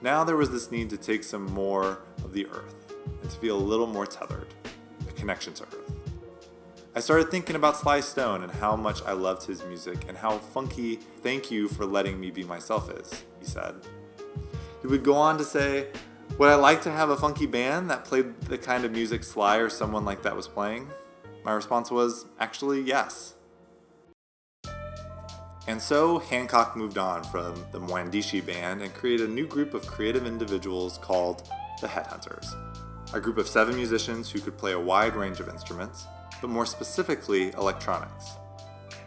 Now 0.00 0.24
there 0.24 0.36
was 0.36 0.50
this 0.50 0.70
need 0.70 0.88
to 0.90 0.96
take 0.96 1.22
some 1.22 1.44
more 1.52 2.00
of 2.24 2.32
the 2.32 2.46
earth 2.46 2.94
and 3.20 3.30
to 3.30 3.36
feel 3.36 3.56
a 3.56 3.60
little 3.60 3.86
more 3.86 4.06
tethered, 4.06 4.46
a 5.06 5.12
connection 5.12 5.52
to 5.54 5.64
earth. 5.64 5.92
I 6.94 7.00
started 7.00 7.30
thinking 7.30 7.56
about 7.56 7.76
Sly 7.76 8.00
Stone 8.00 8.42
and 8.42 8.50
how 8.50 8.74
much 8.74 9.02
I 9.02 9.12
loved 9.12 9.44
his 9.44 9.62
music 9.64 9.98
and 10.08 10.16
how 10.16 10.38
funky 10.38 10.96
thank 11.22 11.50
you 11.50 11.68
for 11.68 11.84
letting 11.84 12.18
me 12.18 12.30
be 12.30 12.42
myself 12.42 12.90
is, 12.90 13.24
he 13.38 13.44
said. 13.44 13.74
He 14.80 14.86
would 14.86 15.04
go 15.04 15.14
on 15.14 15.36
to 15.38 15.44
say, 15.44 15.88
Would 16.38 16.48
I 16.48 16.54
like 16.54 16.80
to 16.82 16.90
have 16.90 17.10
a 17.10 17.16
funky 17.16 17.46
band 17.46 17.90
that 17.90 18.04
played 18.04 18.40
the 18.42 18.56
kind 18.56 18.84
of 18.84 18.92
music 18.92 19.22
Sly 19.22 19.58
or 19.58 19.68
someone 19.68 20.04
like 20.04 20.22
that 20.22 20.34
was 20.34 20.48
playing? 20.48 20.88
My 21.44 21.52
response 21.52 21.90
was, 21.90 22.26
actually, 22.38 22.82
yes. 22.82 23.34
And 25.68 25.82
so 25.82 26.18
Hancock 26.18 26.76
moved 26.76 26.96
on 26.96 27.22
from 27.24 27.54
the 27.72 27.78
Mwandishi 27.78 28.44
band 28.44 28.80
and 28.80 28.92
created 28.94 29.28
a 29.28 29.32
new 29.32 29.46
group 29.46 29.74
of 29.74 29.86
creative 29.86 30.26
individuals 30.26 30.96
called 30.98 31.48
the 31.82 31.86
Headhunters, 31.86 32.54
a 33.12 33.20
group 33.20 33.36
of 33.36 33.46
seven 33.46 33.76
musicians 33.76 34.30
who 34.30 34.40
could 34.40 34.56
play 34.56 34.72
a 34.72 34.80
wide 34.80 35.14
range 35.14 35.40
of 35.40 35.48
instruments, 35.48 36.06
but 36.40 36.48
more 36.48 36.64
specifically, 36.64 37.52
electronics. 37.52 38.30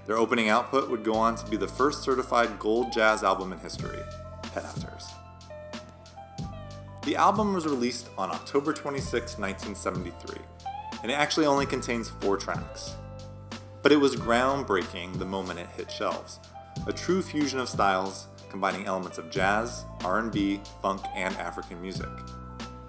Their 0.05 0.17
opening 0.17 0.49
output 0.49 0.89
would 0.89 1.03
go 1.03 1.15
on 1.15 1.35
to 1.35 1.49
be 1.49 1.57
the 1.57 1.67
first 1.67 2.03
certified 2.03 2.59
gold 2.59 2.91
jazz 2.91 3.23
album 3.23 3.53
in 3.53 3.59
history, 3.59 3.99
Headhunters. 4.53 5.11
The 7.05 7.15
album 7.15 7.55
was 7.55 7.65
released 7.65 8.09
on 8.19 8.29
October 8.29 8.71
26, 8.71 9.39
1973 9.39 10.37
and 11.01 11.11
it 11.11 11.15
actually 11.15 11.45
only 11.45 11.65
contains 11.65 12.09
four 12.09 12.37
tracks. 12.37 12.95
But 13.81 13.91
it 13.91 13.97
was 13.97 14.15
groundbreaking 14.15 15.17
the 15.17 15.25
moment 15.25 15.59
it 15.59 15.67
hit 15.75 15.91
shelves. 15.91 16.39
A 16.87 16.93
true 16.93 17.21
fusion 17.21 17.59
of 17.59 17.69
styles, 17.69 18.27
combining 18.49 18.85
elements 18.85 19.17
of 19.17 19.31
jazz, 19.31 19.85
R&B, 20.03 20.61
funk, 20.81 21.01
and 21.15 21.35
African 21.37 21.81
music. 21.81 22.09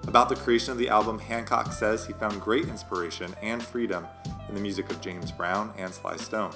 About 0.08 0.28
the 0.28 0.36
creation 0.36 0.72
of 0.72 0.78
the 0.78 0.88
album, 0.88 1.18
Hancock 1.18 1.72
says 1.72 2.04
he 2.04 2.12
found 2.12 2.40
great 2.40 2.68
inspiration 2.68 3.34
and 3.40 3.62
freedom 3.62 4.06
in 4.48 4.54
the 4.54 4.60
music 4.60 4.90
of 4.90 5.00
James 5.00 5.30
Brown 5.30 5.72
and 5.78 5.92
Sly 5.94 6.16
Stone, 6.16 6.52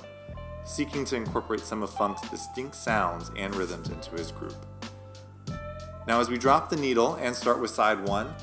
seeking 0.64 1.04
to 1.06 1.16
incorporate 1.16 1.60
some 1.60 1.82
of 1.82 1.90
funk's 1.90 2.28
distinct 2.28 2.74
sounds 2.74 3.30
and 3.36 3.54
rhythms 3.54 3.88
into 3.88 4.10
his 4.10 4.32
group. 4.32 4.56
Now, 6.06 6.20
as 6.20 6.28
we 6.28 6.38
drop 6.38 6.68
the 6.68 6.76
needle 6.76 7.14
and 7.14 7.34
start 7.34 7.60
with 7.60 7.70
side 7.70 8.04
one, 8.04 8.34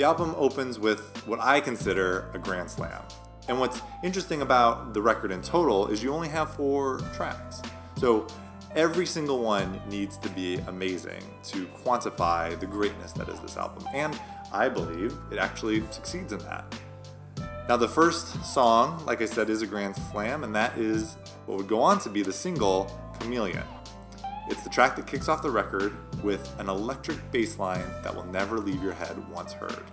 the 0.00 0.06
album 0.06 0.34
opens 0.38 0.78
with 0.78 1.14
what 1.26 1.38
I 1.40 1.60
consider 1.60 2.30
a 2.32 2.38
grand 2.38 2.70
slam. 2.70 3.02
And 3.48 3.60
what's 3.60 3.82
interesting 4.02 4.40
about 4.40 4.94
the 4.94 5.02
record 5.02 5.30
in 5.30 5.42
total 5.42 5.88
is 5.88 6.02
you 6.02 6.10
only 6.10 6.28
have 6.28 6.54
four 6.54 7.00
tracks. 7.14 7.60
So 7.98 8.26
every 8.74 9.04
single 9.04 9.42
one 9.42 9.78
needs 9.90 10.16
to 10.16 10.30
be 10.30 10.56
amazing 10.68 11.22
to 11.48 11.66
quantify 11.84 12.58
the 12.58 12.64
greatness 12.64 13.12
that 13.12 13.28
is 13.28 13.40
this 13.40 13.58
album. 13.58 13.86
And 13.92 14.18
I 14.54 14.70
believe 14.70 15.14
it 15.30 15.36
actually 15.36 15.82
succeeds 15.90 16.32
in 16.32 16.38
that. 16.38 16.64
Now, 17.68 17.76
the 17.76 17.86
first 17.86 18.42
song, 18.42 19.04
like 19.04 19.20
I 19.20 19.26
said, 19.26 19.50
is 19.50 19.60
a 19.60 19.66
grand 19.66 19.96
slam, 19.96 20.44
and 20.44 20.54
that 20.54 20.78
is 20.78 21.18
what 21.44 21.58
would 21.58 21.68
go 21.68 21.82
on 21.82 21.98
to 21.98 22.08
be 22.08 22.22
the 22.22 22.32
single 22.32 22.90
Chameleon. 23.20 23.64
It's 24.50 24.62
the 24.62 24.68
track 24.68 24.96
that 24.96 25.06
kicks 25.06 25.28
off 25.28 25.42
the 25.42 25.50
record 25.50 25.92
with 26.24 26.52
an 26.58 26.68
electric 26.68 27.30
bass 27.30 27.56
line 27.58 27.84
that 28.02 28.14
will 28.14 28.26
never 28.26 28.58
leave 28.58 28.82
your 28.82 28.92
head 28.92 29.16
once 29.30 29.52
heard. 29.52 29.84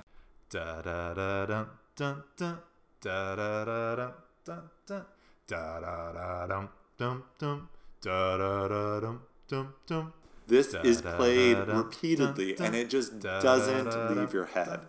Da 0.50 0.82
da 0.82 1.14
da 1.14 1.46
dun 1.46 1.68
dun 1.96 2.24
dun 2.36 2.58
da 3.00 3.36
da 3.36 3.64
da 3.64 3.96
dun 3.96 4.14
dun 4.46 4.62
dun 4.88 5.06
da 5.48 5.80
da 5.80 6.12
da 6.12 6.48
dum 6.48 6.70
dum 6.98 7.24
dum 7.38 7.70
da 8.02 8.38
da 8.38 8.68
da 8.68 9.00
dum 9.00 9.22
dum 9.48 9.74
dum. 9.86 10.14
This 10.48 10.74
is 10.74 11.02
played 11.02 11.58
repeatedly 11.68 12.58
and 12.60 12.74
it 12.76 12.90
just 12.90 13.20
doesn't 13.20 14.18
leave 14.18 14.34
your 14.34 14.46
head. 14.46 14.80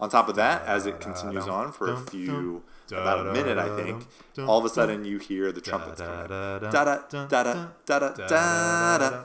On 0.00 0.10
top 0.10 0.28
of 0.28 0.36
that, 0.36 0.66
as 0.66 0.84
it 0.86 1.00
continues 1.00 1.48
on 1.48 1.72
for 1.72 1.90
a 1.90 1.96
few 1.96 2.62
about 2.92 3.26
a 3.26 3.32
minute, 3.32 3.58
I 3.58 3.74
think, 3.76 4.06
all 4.38 4.58
of 4.58 4.64
a 4.64 4.68
sudden 4.68 5.04
you 5.04 5.18
hear 5.18 5.52
the 5.52 5.60
trumpets 5.60 6.00
coming. 6.00 6.28
Da 6.28 6.58
da 6.58 6.58
da 6.58 7.26
da 7.26 7.26
da 7.26 7.52
da 7.86 7.98
da 8.08 8.08
da 8.10 9.24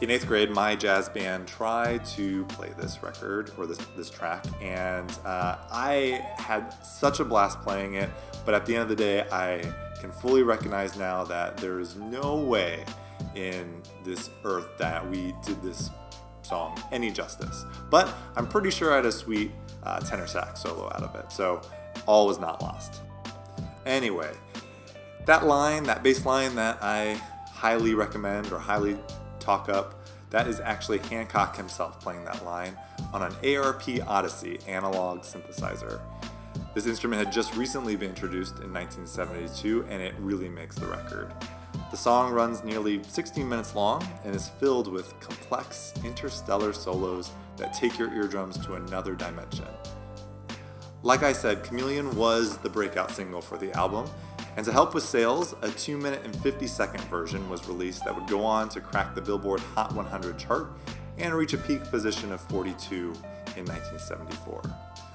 in 0.00 0.10
eighth 0.10 0.26
grade, 0.26 0.50
my 0.50 0.76
jazz 0.76 1.08
band 1.08 1.46
tried 1.48 2.04
to 2.06 2.44
play 2.46 2.72
this 2.78 3.02
record 3.02 3.50
or 3.56 3.66
this 3.66 3.78
this 3.96 4.10
track, 4.10 4.44
and 4.60 5.10
uh, 5.24 5.56
I 5.70 6.24
had 6.36 6.70
such 6.84 7.20
a 7.20 7.24
blast 7.24 7.60
playing 7.62 7.94
it. 7.94 8.10
But 8.44 8.54
at 8.54 8.66
the 8.66 8.74
end 8.74 8.82
of 8.82 8.88
the 8.88 8.96
day, 8.96 9.26
I 9.32 9.62
can 10.00 10.10
fully 10.12 10.42
recognize 10.42 10.96
now 10.96 11.24
that 11.24 11.56
there 11.56 11.80
is 11.80 11.96
no 11.96 12.36
way 12.36 12.84
in 13.34 13.82
this 14.04 14.30
earth 14.44 14.76
that 14.78 15.08
we 15.08 15.34
did 15.44 15.62
this 15.62 15.90
song 16.42 16.80
any 16.92 17.10
justice. 17.10 17.64
But 17.90 18.12
I'm 18.36 18.46
pretty 18.46 18.70
sure 18.70 18.92
I 18.92 18.96
had 18.96 19.06
a 19.06 19.12
sweet 19.12 19.50
uh, 19.82 20.00
tenor 20.00 20.26
sax 20.26 20.62
solo 20.62 20.86
out 20.86 21.02
of 21.02 21.14
it, 21.14 21.30
so 21.32 21.60
all 22.06 22.26
was 22.26 22.38
not 22.38 22.62
lost. 22.62 23.02
Anyway, 23.86 24.32
that 25.26 25.46
line, 25.46 25.84
that 25.84 26.02
bass 26.02 26.24
line 26.24 26.54
that 26.56 26.78
I 26.82 27.20
highly 27.46 27.94
recommend 27.94 28.52
or 28.52 28.58
highly 28.58 28.98
talk 29.40 29.68
up, 29.68 29.94
that 30.30 30.48
is 30.48 30.60
actually 30.60 30.98
Hancock 30.98 31.56
himself 31.56 32.00
playing 32.00 32.24
that 32.24 32.44
line 32.44 32.76
on 33.12 33.22
an 33.22 33.56
ARP 33.56 33.82
Odyssey 34.06 34.58
analog 34.66 35.20
synthesizer. 35.20 36.00
This 36.74 36.86
instrument 36.86 37.24
had 37.24 37.32
just 37.32 37.54
recently 37.56 37.94
been 37.94 38.10
introduced 38.10 38.58
in 38.58 38.72
1972 38.72 39.86
and 39.88 40.02
it 40.02 40.14
really 40.18 40.48
makes 40.48 40.76
the 40.76 40.86
record. 40.86 41.32
The 41.90 41.96
song 41.96 42.32
runs 42.32 42.64
nearly 42.64 43.02
16 43.04 43.48
minutes 43.48 43.74
long 43.74 44.06
and 44.24 44.34
is 44.34 44.48
filled 44.48 44.88
with 44.88 45.18
complex 45.20 45.92
interstellar 46.04 46.72
solos 46.72 47.30
that 47.56 47.72
take 47.72 47.98
your 47.98 48.12
eardrums 48.12 48.58
to 48.66 48.74
another 48.74 49.14
dimension. 49.14 49.68
Like 51.02 51.22
I 51.22 51.32
said, 51.32 51.62
Chameleon 51.62 52.16
was 52.16 52.56
the 52.58 52.68
breakout 52.68 53.10
single 53.10 53.40
for 53.40 53.58
the 53.58 53.72
album, 53.74 54.10
and 54.56 54.64
to 54.66 54.72
help 54.72 54.94
with 54.94 55.04
sales, 55.04 55.54
a 55.62 55.70
2 55.70 55.96
minute 55.96 56.22
and 56.24 56.34
50 56.42 56.66
second 56.66 57.04
version 57.04 57.48
was 57.48 57.68
released 57.68 58.04
that 58.04 58.14
would 58.14 58.26
go 58.26 58.44
on 58.44 58.68
to 58.70 58.80
crack 58.80 59.14
the 59.14 59.20
Billboard 59.20 59.60
Hot 59.60 59.94
100 59.94 60.38
chart 60.38 60.72
and 61.18 61.34
reach 61.34 61.52
a 61.52 61.58
peak 61.58 61.84
position 61.84 62.32
of 62.32 62.40
42 62.40 63.12
in 63.56 63.64
1974, 63.66 64.62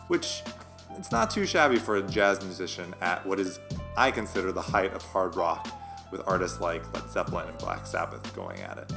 which 0.07 0.43
it's 0.91 1.11
not 1.11 1.29
too 1.29 1.45
shabby 1.45 1.77
for 1.77 1.97
a 1.97 2.03
jazz 2.03 2.41
musician 2.43 2.93
at 3.01 3.25
what 3.25 3.39
is 3.39 3.59
I 3.97 4.11
consider 4.11 4.51
the 4.51 4.61
height 4.61 4.93
of 4.93 5.01
hard 5.03 5.35
rock 5.35 5.67
with 6.11 6.21
artists 6.25 6.59
like 6.59 6.91
Led 6.93 7.09
Zeppelin 7.09 7.47
and 7.47 7.57
Black 7.57 7.85
Sabbath 7.85 8.33
going 8.35 8.59
at 8.61 8.77
it. 8.77 8.91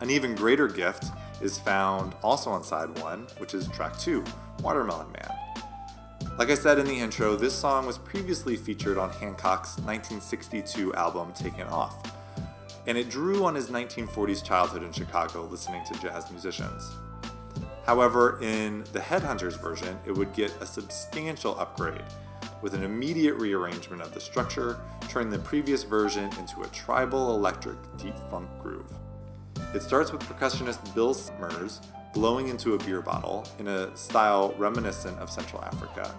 An 0.00 0.10
even 0.10 0.34
greater 0.34 0.66
gift 0.66 1.12
is 1.40 1.58
found 1.58 2.14
also 2.22 2.50
on 2.50 2.64
side 2.64 2.98
one, 2.98 3.26
which 3.38 3.54
is 3.54 3.68
track 3.68 3.98
two, 3.98 4.24
Watermelon 4.60 5.12
Man. 5.12 5.42
Like 6.38 6.50
I 6.50 6.54
said 6.54 6.78
in 6.78 6.86
the 6.86 6.98
intro, 6.98 7.36
this 7.36 7.54
song 7.54 7.86
was 7.86 7.98
previously 7.98 8.56
featured 8.56 8.98
on 8.98 9.10
Hancock's 9.10 9.76
1962 9.78 10.94
album 10.94 11.32
Takin' 11.34 11.68
Off, 11.68 12.10
and 12.86 12.96
it 12.96 13.10
drew 13.10 13.44
on 13.44 13.54
his 13.54 13.68
1940s 13.68 14.42
childhood 14.42 14.82
in 14.82 14.92
Chicago 14.92 15.44
listening 15.44 15.84
to 15.84 16.00
jazz 16.00 16.30
musicians. 16.30 16.90
However, 17.84 18.38
in 18.40 18.84
the 18.92 19.00
Headhunters 19.00 19.60
version, 19.60 19.98
it 20.06 20.12
would 20.12 20.32
get 20.32 20.50
a 20.60 20.66
substantial 20.66 21.58
upgrade 21.60 22.04
with 22.62 22.74
an 22.74 22.82
immediate 22.82 23.34
rearrangement 23.34 24.00
of 24.00 24.14
the 24.14 24.20
structure, 24.20 24.80
turning 25.08 25.30
the 25.30 25.38
previous 25.40 25.82
version 25.82 26.30
into 26.38 26.62
a 26.62 26.68
tribal 26.68 27.34
electric 27.34 27.76
deep 27.98 28.16
funk 28.30 28.48
groove. 28.58 28.90
It 29.74 29.82
starts 29.82 30.12
with 30.12 30.22
percussionist 30.22 30.94
Bill 30.94 31.12
Summers 31.12 31.80
blowing 32.14 32.48
into 32.48 32.74
a 32.74 32.78
beer 32.78 33.00
bottle 33.00 33.46
in 33.58 33.68
a 33.68 33.94
style 33.96 34.54
reminiscent 34.58 35.18
of 35.18 35.30
Central 35.30 35.62
Africa. 35.64 36.14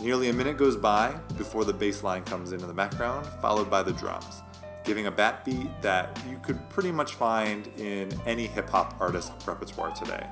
Nearly 0.00 0.30
a 0.30 0.32
minute 0.32 0.56
goes 0.56 0.76
by 0.76 1.14
before 1.36 1.64
the 1.64 1.72
bass 1.72 2.02
line 2.02 2.22
comes 2.24 2.52
into 2.52 2.66
the 2.66 2.72
background, 2.72 3.26
followed 3.42 3.68
by 3.68 3.82
the 3.82 3.92
drums, 3.92 4.42
giving 4.84 5.06
a 5.06 5.10
bat 5.10 5.44
beat 5.44 5.68
that 5.82 6.18
you 6.28 6.38
could 6.38 6.56
pretty 6.70 6.90
much 6.90 7.14
find 7.14 7.66
in 7.76 8.08
any 8.24 8.46
hip 8.46 8.70
hop 8.70 8.96
artist 8.98 9.32
repertoire 9.46 9.90
today. 9.90 10.26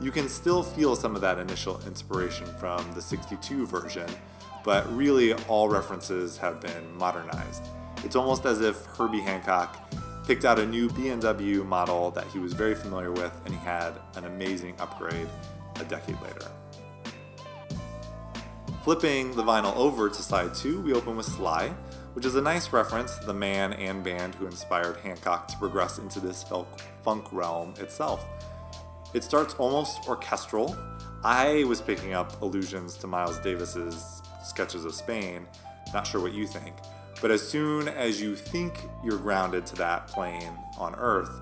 You 0.00 0.10
can 0.10 0.28
still 0.28 0.62
feel 0.62 0.96
some 0.96 1.14
of 1.14 1.22
that 1.22 1.38
initial 1.38 1.80
inspiration 1.86 2.46
from 2.58 2.92
the 2.94 3.00
62 3.00 3.66
version, 3.66 4.08
but 4.64 4.92
really 4.96 5.34
all 5.46 5.68
references 5.68 6.36
have 6.38 6.60
been 6.60 6.96
modernized. 6.96 7.62
It's 8.02 8.16
almost 8.16 8.44
as 8.46 8.60
if 8.60 8.84
Herbie 8.86 9.20
Hancock 9.20 9.78
picked 10.26 10.44
out 10.44 10.58
a 10.58 10.66
new 10.66 10.88
BMW 10.88 11.64
model 11.64 12.10
that 12.10 12.26
he 12.28 12.38
was 12.38 12.54
very 12.54 12.74
familiar 12.74 13.12
with 13.12 13.32
and 13.44 13.54
he 13.54 13.60
had 13.60 13.92
an 14.16 14.24
amazing 14.24 14.74
upgrade 14.80 15.28
a 15.76 15.84
decade 15.84 16.20
later. 16.22 16.50
Flipping 18.82 19.34
the 19.34 19.42
vinyl 19.42 19.74
over 19.76 20.08
to 20.08 20.22
side 20.22 20.54
2, 20.54 20.80
we 20.80 20.92
open 20.92 21.16
with 21.16 21.26
Sly, 21.26 21.68
which 22.14 22.24
is 22.24 22.34
a 22.36 22.40
nice 22.40 22.72
reference 22.72 23.18
to 23.18 23.26
the 23.26 23.34
man 23.34 23.72
and 23.74 24.04
band 24.04 24.34
who 24.34 24.46
inspired 24.46 24.96
Hancock 24.98 25.48
to 25.48 25.56
progress 25.56 25.98
into 25.98 26.20
this 26.20 26.44
funk 27.02 27.32
realm 27.32 27.74
itself. 27.78 28.26
It 29.14 29.24
starts 29.24 29.54
almost 29.54 30.08
orchestral. 30.08 30.76
I 31.22 31.64
was 31.64 31.80
picking 31.80 32.12
up 32.12 32.42
allusions 32.42 32.96
to 32.98 33.06
Miles 33.06 33.38
Davis's 33.38 34.22
sketches 34.44 34.84
of 34.84 34.94
Spain, 34.94 35.46
not 35.92 36.06
sure 36.06 36.20
what 36.20 36.32
you 36.32 36.46
think. 36.46 36.74
But 37.20 37.30
as 37.30 37.46
soon 37.46 37.88
as 37.88 38.20
you 38.20 38.36
think 38.36 38.88
you're 39.02 39.18
grounded 39.18 39.66
to 39.66 39.76
that 39.76 40.08
plane 40.08 40.52
on 40.78 40.94
Earth, 40.96 41.40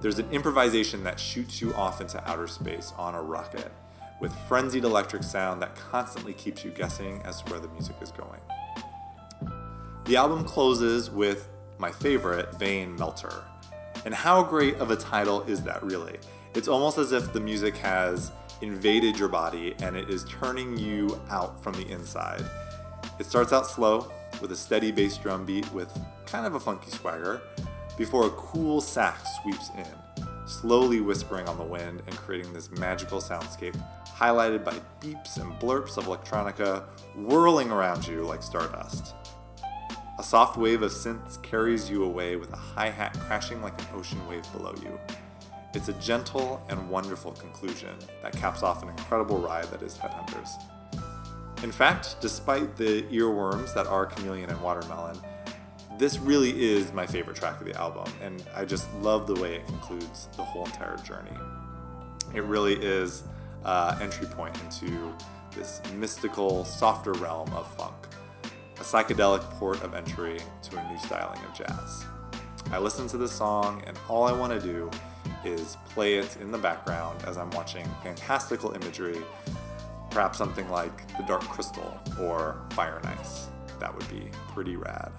there's 0.00 0.18
an 0.18 0.28
improvisation 0.30 1.04
that 1.04 1.20
shoots 1.20 1.60
you 1.60 1.72
off 1.74 2.00
into 2.00 2.28
outer 2.28 2.48
space 2.48 2.92
on 2.98 3.14
a 3.14 3.22
rocket 3.22 3.70
with 4.20 4.34
frenzied 4.48 4.84
electric 4.84 5.22
sound 5.22 5.62
that 5.62 5.74
constantly 5.76 6.32
keeps 6.32 6.64
you 6.64 6.70
guessing 6.70 7.20
as 7.24 7.42
to 7.42 7.50
where 7.50 7.60
the 7.60 7.68
music 7.68 7.96
is 8.00 8.10
going. 8.12 8.40
The 10.04 10.16
album 10.16 10.44
closes 10.44 11.10
with 11.10 11.48
my 11.78 11.90
favorite, 11.90 12.54
Vein 12.58 12.96
Melter. 12.96 13.44
And 14.04 14.12
how 14.12 14.42
great 14.42 14.76
of 14.76 14.90
a 14.90 14.96
title 14.96 15.42
is 15.42 15.62
that, 15.62 15.82
really? 15.82 16.18
It's 16.54 16.68
almost 16.68 16.98
as 16.98 17.12
if 17.12 17.32
the 17.32 17.40
music 17.40 17.76
has 17.76 18.32
invaded 18.62 19.18
your 19.18 19.28
body 19.28 19.74
and 19.82 19.96
it 19.96 20.08
is 20.08 20.24
turning 20.24 20.78
you 20.78 21.20
out 21.28 21.62
from 21.62 21.74
the 21.74 21.86
inside. 21.88 22.44
It 23.18 23.26
starts 23.26 23.52
out 23.52 23.66
slow, 23.66 24.10
with 24.40 24.52
a 24.52 24.56
steady 24.56 24.90
bass 24.90 25.18
drum 25.18 25.44
beat 25.44 25.70
with 25.72 25.92
kind 26.26 26.46
of 26.46 26.54
a 26.54 26.60
funky 26.60 26.90
swagger, 26.90 27.42
before 27.98 28.26
a 28.26 28.30
cool 28.30 28.80
sax 28.80 29.28
sweeps 29.42 29.70
in, 29.76 30.26
slowly 30.46 31.00
whispering 31.00 31.46
on 31.48 31.58
the 31.58 31.64
wind 31.64 32.02
and 32.06 32.16
creating 32.16 32.52
this 32.52 32.70
magical 32.70 33.20
soundscape 33.20 33.76
highlighted 34.06 34.64
by 34.64 34.74
beeps 35.00 35.40
and 35.40 35.52
blurps 35.54 35.98
of 35.98 36.04
electronica 36.04 36.84
whirling 37.16 37.70
around 37.70 38.06
you 38.06 38.22
like 38.22 38.42
stardust. 38.42 39.14
A 40.18 40.22
soft 40.22 40.56
wave 40.56 40.82
of 40.82 40.92
synths 40.92 41.42
carries 41.42 41.90
you 41.90 42.04
away 42.04 42.36
with 42.36 42.52
a 42.52 42.56
hi 42.56 42.90
hat 42.90 43.18
crashing 43.20 43.60
like 43.62 43.78
an 43.80 43.88
ocean 43.94 44.26
wave 44.28 44.50
below 44.52 44.74
you. 44.82 44.98
It's 45.74 45.88
a 45.88 45.94
gentle 45.94 46.64
and 46.68 46.90
wonderful 46.90 47.32
conclusion 47.32 47.96
that 48.22 48.32
caps 48.32 48.62
off 48.62 48.82
an 48.82 48.90
incredible 48.90 49.38
ride 49.38 49.64
that 49.70 49.82
is 49.82 49.96
Headhunters. 49.96 50.50
In 51.62 51.72
fact, 51.72 52.16
despite 52.20 52.76
the 52.76 53.02
earworms 53.04 53.72
that 53.74 53.86
are 53.86 54.04
Chameleon 54.04 54.50
and 54.50 54.60
Watermelon, 54.60 55.16
this 55.98 56.18
really 56.18 56.62
is 56.62 56.92
my 56.92 57.06
favorite 57.06 57.36
track 57.36 57.58
of 57.60 57.66
the 57.66 57.74
album, 57.74 58.12
and 58.20 58.44
I 58.54 58.64
just 58.64 58.92
love 58.96 59.26
the 59.26 59.34
way 59.34 59.54
it 59.54 59.66
concludes 59.66 60.28
the 60.36 60.42
whole 60.42 60.66
entire 60.66 60.96
journey. 60.98 61.36
It 62.34 62.44
really 62.44 62.74
is 62.74 63.22
uh, 63.64 63.96
entry 64.00 64.26
point 64.26 64.58
into 64.62 65.14
this 65.54 65.80
mystical, 65.94 66.64
softer 66.64 67.12
realm 67.12 67.52
of 67.54 67.72
funk, 67.76 67.94
a 68.76 68.82
psychedelic 68.82 69.42
port 69.58 69.82
of 69.82 69.94
entry 69.94 70.40
to 70.64 70.76
a 70.76 70.90
new 70.90 70.98
styling 70.98 71.40
of 71.44 71.54
jazz. 71.54 72.04
I 72.70 72.78
listen 72.78 73.06
to 73.08 73.16
this 73.16 73.32
song, 73.32 73.82
and 73.86 73.96
all 74.08 74.24
I 74.24 74.32
want 74.32 74.52
to 74.52 74.60
do 74.60 74.90
is 75.44 75.76
play 75.90 76.14
it 76.14 76.36
in 76.40 76.50
the 76.50 76.58
background 76.58 77.22
as 77.26 77.36
I'm 77.36 77.50
watching 77.50 77.86
fantastical 78.02 78.72
imagery 78.72 79.22
Perhaps 80.12 80.36
something 80.36 80.68
like 80.68 81.16
the 81.16 81.22
Dark 81.22 81.40
Crystal 81.40 81.98
or 82.20 82.60
Fire 82.72 82.98
and 82.98 83.06
Ice. 83.18 83.48
That 83.80 83.96
would 83.96 84.06
be 84.10 84.30
pretty 84.48 84.76
rad. 84.76 85.10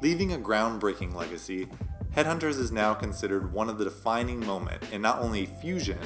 Leaving 0.00 0.32
a 0.32 0.38
groundbreaking 0.38 1.14
legacy, 1.14 1.68
Headhunters 2.16 2.58
is 2.58 2.72
now 2.72 2.94
considered 2.94 3.52
one 3.52 3.68
of 3.68 3.76
the 3.76 3.84
defining 3.84 4.40
moment 4.40 4.90
in 4.90 5.02
not 5.02 5.20
only 5.20 5.44
fusion, 5.44 5.98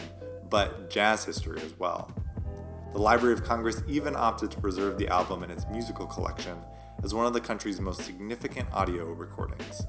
but 0.50 0.90
jazz 0.90 1.24
history 1.24 1.60
as 1.62 1.78
well. 1.78 2.10
The 2.92 2.98
Library 2.98 3.32
of 3.32 3.42
Congress 3.42 3.82
even 3.88 4.14
opted 4.14 4.50
to 4.50 4.60
preserve 4.60 4.98
the 4.98 5.08
album 5.08 5.42
in 5.42 5.50
its 5.50 5.64
musical 5.70 6.06
collection 6.06 6.58
as 7.02 7.14
one 7.14 7.24
of 7.24 7.32
the 7.32 7.40
country's 7.40 7.80
most 7.80 8.02
significant 8.02 8.68
audio 8.70 9.06
recordings. 9.12 9.86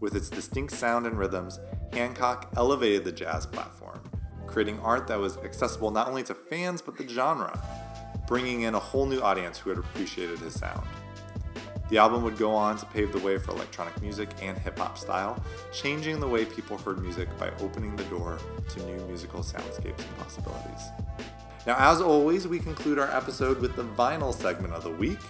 With 0.00 0.14
its 0.14 0.28
distinct 0.28 0.74
sound 0.74 1.06
and 1.06 1.18
rhythms, 1.18 1.58
Hancock 1.94 2.52
elevated 2.58 3.04
the 3.04 3.12
jazz 3.12 3.46
platform, 3.46 4.02
creating 4.46 4.80
art 4.80 5.06
that 5.06 5.18
was 5.18 5.38
accessible 5.38 5.90
not 5.90 6.06
only 6.06 6.22
to 6.24 6.34
fans 6.34 6.82
but 6.82 6.98
the 6.98 7.08
genre, 7.08 7.58
bringing 8.28 8.62
in 8.62 8.74
a 8.74 8.78
whole 8.78 9.06
new 9.06 9.22
audience 9.22 9.56
who 9.56 9.70
had 9.70 9.78
appreciated 9.78 10.38
his 10.40 10.52
sound. 10.52 10.86
The 11.90 11.98
album 11.98 12.22
would 12.24 12.38
go 12.38 12.54
on 12.54 12.78
to 12.78 12.86
pave 12.86 13.12
the 13.12 13.18
way 13.18 13.38
for 13.38 13.50
electronic 13.50 14.00
music 14.00 14.30
and 14.40 14.56
hip 14.56 14.78
hop 14.78 14.96
style, 14.96 15.42
changing 15.72 16.18
the 16.18 16.28
way 16.28 16.44
people 16.44 16.78
heard 16.78 16.98
music 17.00 17.28
by 17.38 17.50
opening 17.60 17.94
the 17.94 18.04
door 18.04 18.38
to 18.70 18.86
new 18.86 19.04
musical 19.06 19.40
soundscapes 19.40 19.98
and 19.98 20.18
possibilities. 20.18 20.88
Now, 21.66 21.76
as 21.78 22.00
always, 22.00 22.46
we 22.46 22.58
conclude 22.58 22.98
our 22.98 23.10
episode 23.10 23.60
with 23.60 23.76
the 23.76 23.84
vinyl 23.84 24.34
segment 24.34 24.74
of 24.74 24.82
the 24.82 24.90
week. 24.90 25.20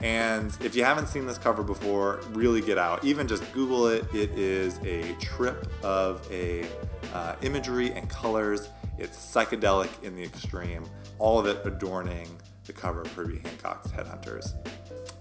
And 0.00 0.56
if 0.62 0.74
you 0.74 0.84
haven't 0.84 1.08
seen 1.08 1.26
this 1.26 1.38
cover 1.38 1.62
before, 1.62 2.20
really 2.30 2.60
get 2.60 2.78
out. 2.78 3.04
Even 3.04 3.28
just 3.28 3.50
Google 3.52 3.86
it. 3.88 4.04
It 4.14 4.30
is 4.30 4.78
a 4.84 5.14
trip 5.14 5.66
of 5.82 6.26
a 6.30 6.66
uh, 7.14 7.36
imagery 7.42 7.92
and 7.92 8.08
colors. 8.08 8.68
It's 8.98 9.16
psychedelic 9.16 10.02
in 10.02 10.16
the 10.16 10.22
extreme. 10.22 10.84
All 11.18 11.38
of 11.38 11.46
it 11.46 11.64
adorning 11.64 12.28
the 12.66 12.72
cover 12.72 13.02
of 13.02 13.12
Herbie 13.12 13.38
Hancock's 13.38 13.90
Headhunters. 13.90 14.54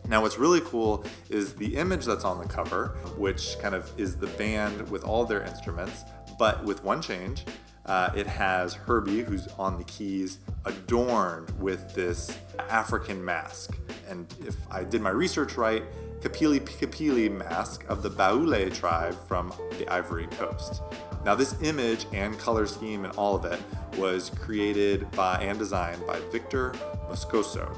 Now, 0.08 0.22
what's 0.22 0.38
really 0.38 0.62
cool 0.62 1.06
is 1.30 1.54
the 1.54 1.76
image 1.78 2.06
that's 2.06 2.26
on 2.26 2.38
the 2.40 2.48
cover, 2.48 2.90
which 3.18 3.58
kind 3.60 3.74
of 3.74 3.92
is 3.98 4.18
the 4.18 4.28
band 4.28 4.90
with 4.90 5.04
all 5.04 5.26
their 5.26 5.44
instruments, 5.44 6.04
but 6.38 6.64
with 6.64 6.84
one 6.84 7.02
change. 7.02 7.46
Uh, 7.86 8.10
it 8.16 8.28
has 8.28 8.74
Herbie, 8.74 9.24
who's 9.24 9.48
on 9.60 9.78
the 9.78 9.84
keys, 9.84 10.40
adorned 10.66 11.52
with 11.60 11.94
this 11.94 12.38
African 12.70 13.24
mask. 13.24 13.78
And 14.10 14.34
if 14.46 14.56
I 14.72 14.84
did 14.84 15.02
my 15.02 15.10
research 15.10 15.58
right, 15.58 15.84
Kapili 16.22 16.62
Kapili 16.62 17.30
mask 17.30 17.84
of 17.90 18.02
the 18.02 18.10
Baule 18.10 18.70
tribe 18.72 19.16
from 19.28 19.54
the 19.78 19.88
Ivory 19.90 20.28
Coast. 20.28 20.82
Now, 21.26 21.36
this 21.36 21.62
image 21.62 22.06
and 22.14 22.38
color 22.40 22.66
scheme 22.66 23.04
and 23.04 23.14
all 23.18 23.36
of 23.36 23.46
it 23.46 23.60
was 23.98 24.30
created 24.30 25.10
by 25.12 25.42
and 25.42 25.60
designed 25.60 26.06
by 26.08 26.20
Victor 26.32 26.72
Moscoso, 27.10 27.78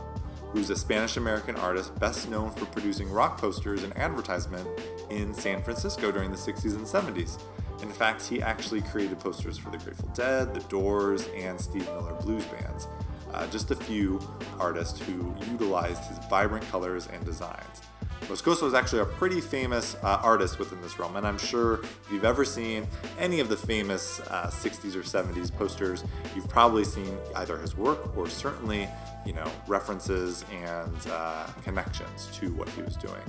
who's 0.52 0.70
a 0.70 0.76
Spanish 0.76 1.18
American 1.18 1.56
artist 1.56 1.98
best 2.00 2.30
known 2.30 2.52
for 2.52 2.65
producing 2.68 3.10
rock 3.12 3.39
posters 3.39 3.84
and 3.84 3.96
advertisement 3.98 4.68
in 5.10 5.34
San 5.34 5.62
Francisco 5.63 6.12
during 6.12 6.30
the 6.32 6.38
60s 6.38 6.76
and 6.76 6.86
70s. 6.86 7.39
In 7.86 7.91
fact, 7.91 8.26
he 8.28 8.41
actually 8.41 8.82
created 8.82 9.19
posters 9.19 9.58
for 9.60 9.69
the 9.69 9.78
Grateful 9.78 10.10
Dead, 10.10 10.54
the 10.56 10.60
Doors, 10.62 11.28
and 11.36 11.62
Steve 11.62 11.86
Miller 11.86 12.13
Blues 12.15 12.43
bands. 12.45 12.88
Uh, 13.32 13.45
just 13.48 13.69
a 13.69 13.76
few 13.76 14.19
artists 14.60 15.00
who 15.00 15.36
utilized 15.52 16.04
his 16.06 16.17
vibrant 16.28 16.67
colors 16.69 17.08
and 17.13 17.24
designs. 17.24 17.82
Moscoso 18.21 18.65
is 18.65 18.74
actually 18.74 19.02
a 19.02 19.06
pretty 19.06 19.39
famous 19.39 19.95
uh, 20.02 20.19
artist 20.24 20.58
within 20.58 20.82
this 20.82 20.98
realm, 20.98 21.15
and 21.15 21.28
I'm 21.28 21.38
sure 21.38 21.84
if 21.84 22.08
you've 22.12 22.26
ever 22.26 22.43
seen 22.43 22.88
any 23.19 23.39
of 23.39 23.50
the 23.50 23.58
famous 23.58 24.19
uh, 24.32 24.48
60s 24.48 24.95
or 24.95 25.02
70s 25.02 25.56
posters, 25.56 26.04
you've 26.36 26.50
probably 26.50 26.84
seen 26.84 27.15
either 27.36 27.58
his 27.60 27.78
work 27.78 28.17
or 28.17 28.28
certainly, 28.28 28.89
you 29.28 29.34
know, 29.34 29.50
references 29.67 30.43
and 30.52 30.95
uh, 31.12 31.45
connections 31.63 32.30
to 32.34 32.52
what 32.54 32.67
he 32.69 32.82
was 32.82 32.95
doing. 32.95 33.21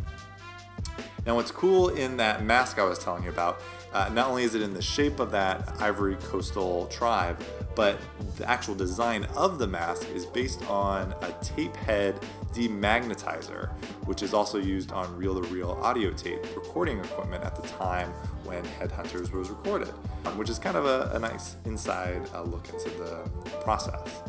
Now, 1.27 1.35
what's 1.35 1.51
cool 1.51 1.89
in 1.89 2.17
that 2.19 2.45
mask 2.45 2.79
I 2.79 2.85
was 2.85 3.01
telling 3.01 3.25
you 3.25 3.31
about, 3.31 3.61
uh, 3.93 4.09
not 4.13 4.29
only 4.29 4.45
is 4.45 4.55
it 4.55 4.63
in 4.63 4.73
the 4.73 4.81
shape 4.81 5.19
of 5.19 5.33
that 5.33 5.75
Ivory 5.81 6.15
Coastal 6.23 6.87
tribe, 6.87 7.43
but 7.75 7.99
the 8.37 8.49
actual 8.49 8.77
design 8.77 9.25
of 9.37 9.59
the 9.59 9.67
mask 9.67 10.09
is 10.11 10.25
based 10.25 10.65
on 10.71 11.13
a 11.23 11.35
tape 11.43 11.75
head 11.75 12.15
demagnetizer, 12.53 13.71
which 14.05 14.23
is 14.23 14.33
also 14.33 14.59
used 14.59 14.93
on 14.93 15.15
reel 15.17 15.35
to 15.43 15.49
reel 15.49 15.73
audio 15.83 16.13
tape 16.13 16.45
recording 16.55 17.01
equipment 17.01 17.43
at 17.43 17.57
the 17.57 17.67
time 17.67 18.11
when 18.45 18.63
Headhunters 18.65 19.33
was 19.33 19.51
recorded, 19.51 19.89
which 20.37 20.49
is 20.49 20.61
kind 20.61 20.77
of 20.77 20.87
a, 20.87 21.11
a 21.17 21.19
nice 21.19 21.57
inside 21.65 22.23
uh, 22.35 22.43
look 22.43 22.69
into 22.69 22.89
the 22.91 23.29
process. 23.65 24.23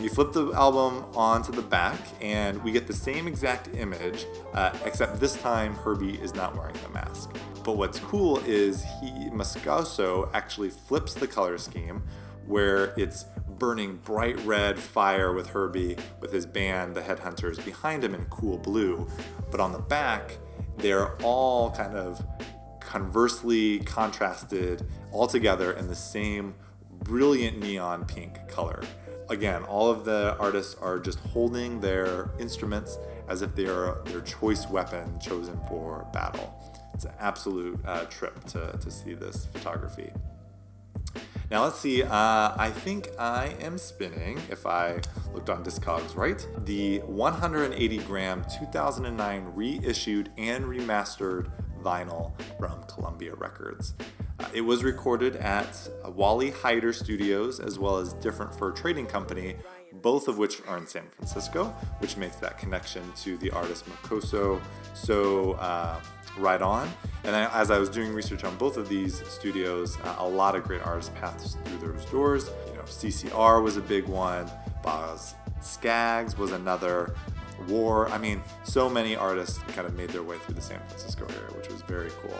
You 0.00 0.08
flip 0.08 0.32
the 0.32 0.52
album 0.52 1.04
onto 1.14 1.52
the 1.52 1.62
back, 1.62 1.98
and 2.20 2.62
we 2.64 2.72
get 2.72 2.86
the 2.86 2.92
same 2.92 3.28
exact 3.28 3.68
image, 3.74 4.26
uh, 4.52 4.76
except 4.84 5.20
this 5.20 5.36
time 5.36 5.74
Herbie 5.74 6.20
is 6.20 6.34
not 6.34 6.56
wearing 6.56 6.76
the 6.82 6.88
mask. 6.88 7.30
But 7.62 7.76
what's 7.76 8.00
cool 8.00 8.38
is 8.38 8.84
he 9.00 9.30
Moscoso 9.30 10.28
actually 10.34 10.70
flips 10.70 11.14
the 11.14 11.28
color 11.28 11.58
scheme, 11.58 12.02
where 12.46 12.92
it's 12.96 13.26
burning 13.58 13.96
bright 14.04 14.38
red 14.44 14.78
fire 14.78 15.32
with 15.32 15.48
Herbie 15.48 15.96
with 16.20 16.32
his 16.32 16.46
band, 16.46 16.96
the 16.96 17.00
Headhunters, 17.00 17.64
behind 17.64 18.02
him 18.02 18.14
in 18.14 18.24
cool 18.24 18.58
blue. 18.58 19.06
But 19.52 19.60
on 19.60 19.72
the 19.72 19.78
back, 19.78 20.38
they're 20.78 21.14
all 21.22 21.70
kind 21.70 21.96
of 21.96 22.24
conversely 22.80 23.78
contrasted 23.80 24.84
all 25.12 25.28
together 25.28 25.72
in 25.72 25.86
the 25.86 25.94
same 25.94 26.54
brilliant 27.04 27.60
neon 27.60 28.04
pink 28.04 28.48
color. 28.48 28.82
Again, 29.32 29.62
all 29.62 29.90
of 29.90 30.04
the 30.04 30.36
artists 30.38 30.74
are 30.82 30.98
just 30.98 31.18
holding 31.20 31.80
their 31.80 32.28
instruments 32.38 32.98
as 33.30 33.40
if 33.40 33.54
they 33.56 33.64
are 33.64 34.02
their 34.04 34.20
choice 34.20 34.68
weapon 34.68 35.18
chosen 35.20 35.58
for 35.70 36.06
battle. 36.12 36.54
It's 36.92 37.06
an 37.06 37.14
absolute 37.18 37.80
uh, 37.86 38.04
trip 38.04 38.44
to, 38.48 38.78
to 38.78 38.90
see 38.90 39.14
this 39.14 39.46
photography. 39.46 40.12
Now 41.50 41.64
let's 41.64 41.80
see, 41.80 42.02
uh, 42.02 42.08
I 42.10 42.70
think 42.74 43.08
I 43.18 43.56
am 43.58 43.78
spinning, 43.78 44.38
if 44.50 44.66
I 44.66 45.00
looked 45.32 45.48
on 45.48 45.64
Discogs 45.64 46.14
right, 46.14 46.46
the 46.66 46.98
180 46.98 47.98
gram 48.00 48.44
2009 48.58 49.44
reissued 49.54 50.30
and 50.36 50.66
remastered 50.66 51.50
vinyl 51.82 52.32
from 52.58 52.82
Columbia 52.84 53.34
Records. 53.34 53.94
Uh, 54.38 54.46
it 54.54 54.62
was 54.62 54.84
recorded 54.84 55.36
at 55.36 55.88
Wally 56.06 56.50
Heider 56.50 56.94
Studios 56.94 57.60
as 57.60 57.78
well 57.78 57.98
as 57.98 58.12
Different 58.14 58.54
Fur 58.54 58.70
Trading 58.70 59.06
Company, 59.06 59.56
both 60.00 60.28
of 60.28 60.38
which 60.38 60.62
are 60.66 60.78
in 60.78 60.86
San 60.86 61.08
Francisco, 61.08 61.66
which 61.98 62.16
makes 62.16 62.36
that 62.36 62.58
connection 62.58 63.02
to 63.16 63.36
the 63.38 63.50
artist 63.50 63.84
Moscoso 63.86 64.60
so 64.94 65.52
uh, 65.52 66.00
right 66.38 66.62
on. 66.62 66.90
And 67.24 67.36
I, 67.36 67.60
as 67.60 67.70
I 67.70 67.78
was 67.78 67.88
doing 67.88 68.12
research 68.12 68.44
on 68.44 68.56
both 68.56 68.76
of 68.76 68.88
these 68.88 69.26
studios, 69.28 69.98
uh, 70.00 70.16
a 70.18 70.28
lot 70.28 70.56
of 70.56 70.64
great 70.64 70.82
artists 70.82 71.12
passed 71.14 71.58
through 71.64 71.92
those 71.92 72.04
doors. 72.06 72.50
You 72.68 72.74
know, 72.74 72.82
CCR 72.82 73.62
was 73.62 73.76
a 73.76 73.82
big 73.82 74.06
one, 74.06 74.50
Boz 74.82 75.34
Scaggs 75.60 76.36
was 76.36 76.52
another, 76.52 77.14
War. 77.68 78.08
I 78.08 78.18
mean, 78.18 78.42
so 78.64 78.88
many 78.88 79.16
artists 79.16 79.58
kind 79.74 79.86
of 79.86 79.94
made 79.94 80.10
their 80.10 80.22
way 80.22 80.38
through 80.38 80.54
the 80.54 80.62
San 80.62 80.80
Francisco 80.86 81.26
area, 81.26 81.56
which 81.56 81.68
was 81.68 81.82
very 81.82 82.10
cool. 82.20 82.38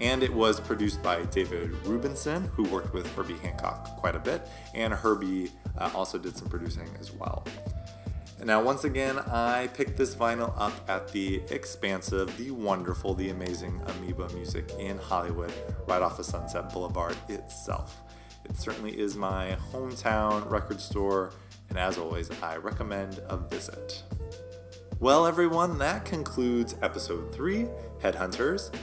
And 0.00 0.22
it 0.22 0.32
was 0.32 0.60
produced 0.60 1.02
by 1.02 1.22
David 1.24 1.72
Rubinson, 1.84 2.48
who 2.50 2.64
worked 2.64 2.92
with 2.92 3.06
Herbie 3.14 3.38
Hancock 3.38 3.96
quite 3.96 4.14
a 4.14 4.18
bit, 4.18 4.46
and 4.74 4.92
Herbie 4.92 5.50
uh, 5.78 5.90
also 5.94 6.18
did 6.18 6.36
some 6.36 6.48
producing 6.48 6.88
as 7.00 7.12
well. 7.12 7.46
Now, 8.44 8.62
once 8.62 8.84
again, 8.84 9.18
I 9.18 9.68
picked 9.68 9.96
this 9.96 10.14
vinyl 10.14 10.52
up 10.58 10.72
at 10.88 11.08
the 11.08 11.40
expansive, 11.50 12.36
the 12.36 12.50
wonderful, 12.50 13.14
the 13.14 13.30
amazing 13.30 13.80
Amoeba 13.86 14.28
Music 14.34 14.70
in 14.78 14.98
Hollywood, 14.98 15.52
right 15.88 16.02
off 16.02 16.18
of 16.18 16.26
Sunset 16.26 16.70
Boulevard 16.70 17.16
itself. 17.28 18.02
It 18.44 18.58
certainly 18.58 18.92
is 18.96 19.16
my 19.16 19.56
hometown 19.72 20.48
record 20.50 20.80
store, 20.80 21.32
and 21.76 21.84
as 21.84 21.98
always, 21.98 22.30
I 22.42 22.56
recommend 22.56 23.20
a 23.28 23.36
visit. 23.36 24.02
Well, 24.98 25.26
everyone, 25.26 25.76
that 25.76 26.06
concludes 26.06 26.74
episode 26.80 27.34
3 27.34 27.66
Headhunters. 28.00 28.74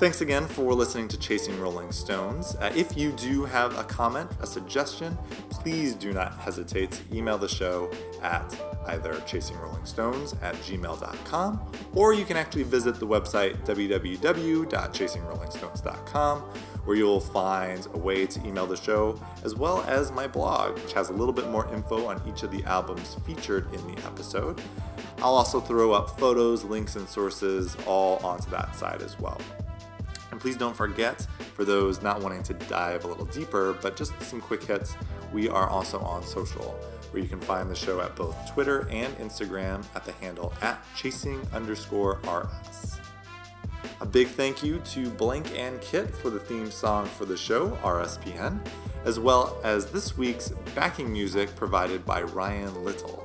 Thanks 0.00 0.22
again 0.22 0.46
for 0.46 0.72
listening 0.72 1.08
to 1.08 1.18
Chasing 1.18 1.60
Rolling 1.60 1.92
Stones. 1.92 2.56
Uh, 2.56 2.72
if 2.74 2.96
you 2.96 3.12
do 3.12 3.44
have 3.44 3.78
a 3.78 3.84
comment, 3.84 4.30
a 4.40 4.46
suggestion, 4.46 5.18
please 5.50 5.94
do 5.94 6.14
not 6.14 6.38
hesitate 6.38 6.92
to 6.92 7.02
email 7.14 7.36
the 7.36 7.48
show 7.48 7.90
at 8.22 8.58
either 8.86 9.12
chasingrollingstones 9.26 10.42
at 10.42 10.54
gmail.com 10.54 11.60
or 11.94 12.14
you 12.14 12.24
can 12.24 12.38
actually 12.38 12.62
visit 12.62 12.98
the 12.98 13.06
website 13.06 13.62
www.chasingrollingstones.com 13.66 16.42
where 16.84 16.96
you'll 16.96 17.20
find 17.20 17.86
a 17.94 17.98
way 17.98 18.26
to 18.26 18.46
email 18.46 18.66
the 18.66 18.76
show 18.76 19.20
as 19.44 19.54
well 19.54 19.82
as 19.82 20.10
my 20.10 20.26
blog, 20.26 20.74
which 20.80 20.92
has 20.92 21.10
a 21.10 21.12
little 21.12 21.32
bit 21.32 21.48
more 21.48 21.72
info 21.72 22.06
on 22.06 22.20
each 22.28 22.42
of 22.42 22.50
the 22.50 22.62
albums 22.64 23.16
featured 23.26 23.72
in 23.72 23.94
the 23.94 24.04
episode. 24.04 24.60
I'll 25.18 25.34
also 25.34 25.60
throw 25.60 25.92
up 25.92 26.18
photos, 26.18 26.64
links, 26.64 26.96
and 26.96 27.08
sources 27.08 27.76
all 27.86 28.18
onto 28.24 28.50
that 28.50 28.74
side 28.74 29.02
as 29.02 29.18
well. 29.18 29.40
And 30.30 30.40
please 30.40 30.56
don't 30.56 30.76
forget, 30.76 31.26
for 31.54 31.64
those 31.64 32.02
not 32.02 32.20
wanting 32.22 32.42
to 32.44 32.54
dive 32.54 33.04
a 33.04 33.08
little 33.08 33.26
deeper, 33.26 33.74
but 33.82 33.96
just 33.96 34.20
some 34.22 34.40
quick 34.40 34.64
hits, 34.64 34.96
we 35.32 35.48
are 35.48 35.68
also 35.68 36.00
on 36.00 36.24
social, 36.24 36.74
where 37.10 37.22
you 37.22 37.28
can 37.28 37.40
find 37.40 37.70
the 37.70 37.74
show 37.74 38.00
at 38.00 38.16
both 38.16 38.36
Twitter 38.52 38.88
and 38.90 39.14
Instagram 39.18 39.84
at 39.94 40.04
the 40.04 40.12
handle 40.12 40.52
at 40.62 40.82
chasing 40.96 41.46
underscore 41.52 42.18
rs. 42.26 43.01
A 44.02 44.04
big 44.04 44.26
thank 44.26 44.64
you 44.64 44.80
to 44.80 45.08
Blank 45.10 45.56
and 45.56 45.80
Kytt 45.80 46.10
for 46.10 46.28
the 46.28 46.40
theme 46.40 46.72
song 46.72 47.06
for 47.06 47.24
the 47.24 47.36
show, 47.36 47.70
RSPN, 47.84 48.58
as 49.04 49.20
well 49.20 49.56
as 49.62 49.92
this 49.92 50.18
week's 50.18 50.48
backing 50.74 51.12
music 51.12 51.54
provided 51.54 52.04
by 52.04 52.22
Ryan 52.22 52.82
Little. 52.82 53.24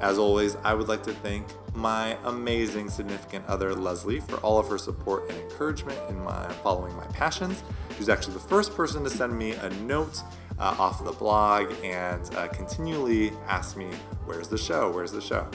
As 0.00 0.18
always, 0.18 0.56
I 0.64 0.74
would 0.74 0.88
like 0.88 1.04
to 1.04 1.12
thank 1.12 1.46
my 1.72 2.18
amazing 2.24 2.90
significant 2.90 3.46
other, 3.46 3.76
Leslie, 3.76 4.18
for 4.18 4.38
all 4.38 4.58
of 4.58 4.66
her 4.66 4.76
support 4.76 5.30
and 5.30 5.38
encouragement 5.38 6.00
in 6.08 6.20
my 6.24 6.48
following 6.64 6.96
my 6.96 7.06
passions. 7.06 7.62
She's 7.96 8.08
actually 8.08 8.34
the 8.34 8.40
first 8.40 8.74
person 8.74 9.04
to 9.04 9.10
send 9.10 9.38
me 9.38 9.52
a 9.52 9.70
note 9.84 10.20
uh, 10.58 10.74
off 10.80 10.98
of 10.98 11.06
the 11.06 11.12
blog 11.12 11.72
and 11.84 12.28
uh, 12.34 12.48
continually 12.48 13.30
ask 13.46 13.76
me, 13.76 13.86
Where's 14.24 14.48
the 14.48 14.58
show? 14.58 14.90
Where's 14.90 15.12
the 15.12 15.20
show? 15.20 15.48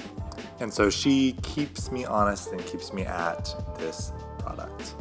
And 0.62 0.74
so 0.74 0.90
she 0.90 1.34
keeps 1.44 1.92
me 1.92 2.06
honest 2.06 2.54
and 2.54 2.66
keeps 2.66 2.94
me 2.94 3.04
at 3.04 3.54
this 3.78 4.14
product. 4.48 4.96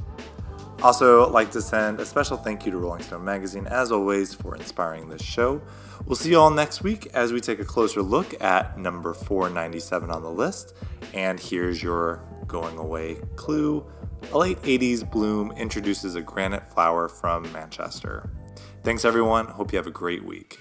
Also, 0.82 1.28
like 1.30 1.50
to 1.52 1.62
send 1.62 2.00
a 2.00 2.06
special 2.06 2.37
thank 2.37 2.66
you 2.66 2.72
to 2.72 2.78
Rolling 2.78 3.02
Stone 3.02 3.24
Magazine, 3.24 3.66
as 3.66 3.90
always, 3.90 4.35
for 4.35 4.54
inspiring 4.56 5.09
this 5.09 5.22
show. 5.22 5.62
We'll 6.04 6.16
see 6.16 6.30
you 6.30 6.38
all 6.38 6.50
next 6.50 6.82
week 6.82 7.06
as 7.14 7.32
we 7.32 7.40
take 7.40 7.61
a 7.61 7.64
closer 7.64 8.02
look 8.02 8.40
at 8.42 8.78
number 8.78 9.14
497 9.14 10.11
on 10.11 10.22
the 10.22 10.30
list. 10.30 10.74
And 11.14 11.40
here's 11.40 11.82
your 11.82 12.22
going 12.46 12.76
away 12.76 13.16
clue. 13.37 13.85
A 14.32 14.38
late 14.38 14.61
80s 14.62 15.11
bloom 15.11 15.52
introduces 15.52 16.14
a 16.14 16.20
granite 16.20 16.66
flower 16.68 17.09
from 17.09 17.50
Manchester. 17.52 18.30
Thanks, 18.82 19.04
everyone. 19.04 19.46
Hope 19.46 19.72
you 19.72 19.78
have 19.78 19.87
a 19.87 19.90
great 19.90 20.24
week. 20.24 20.59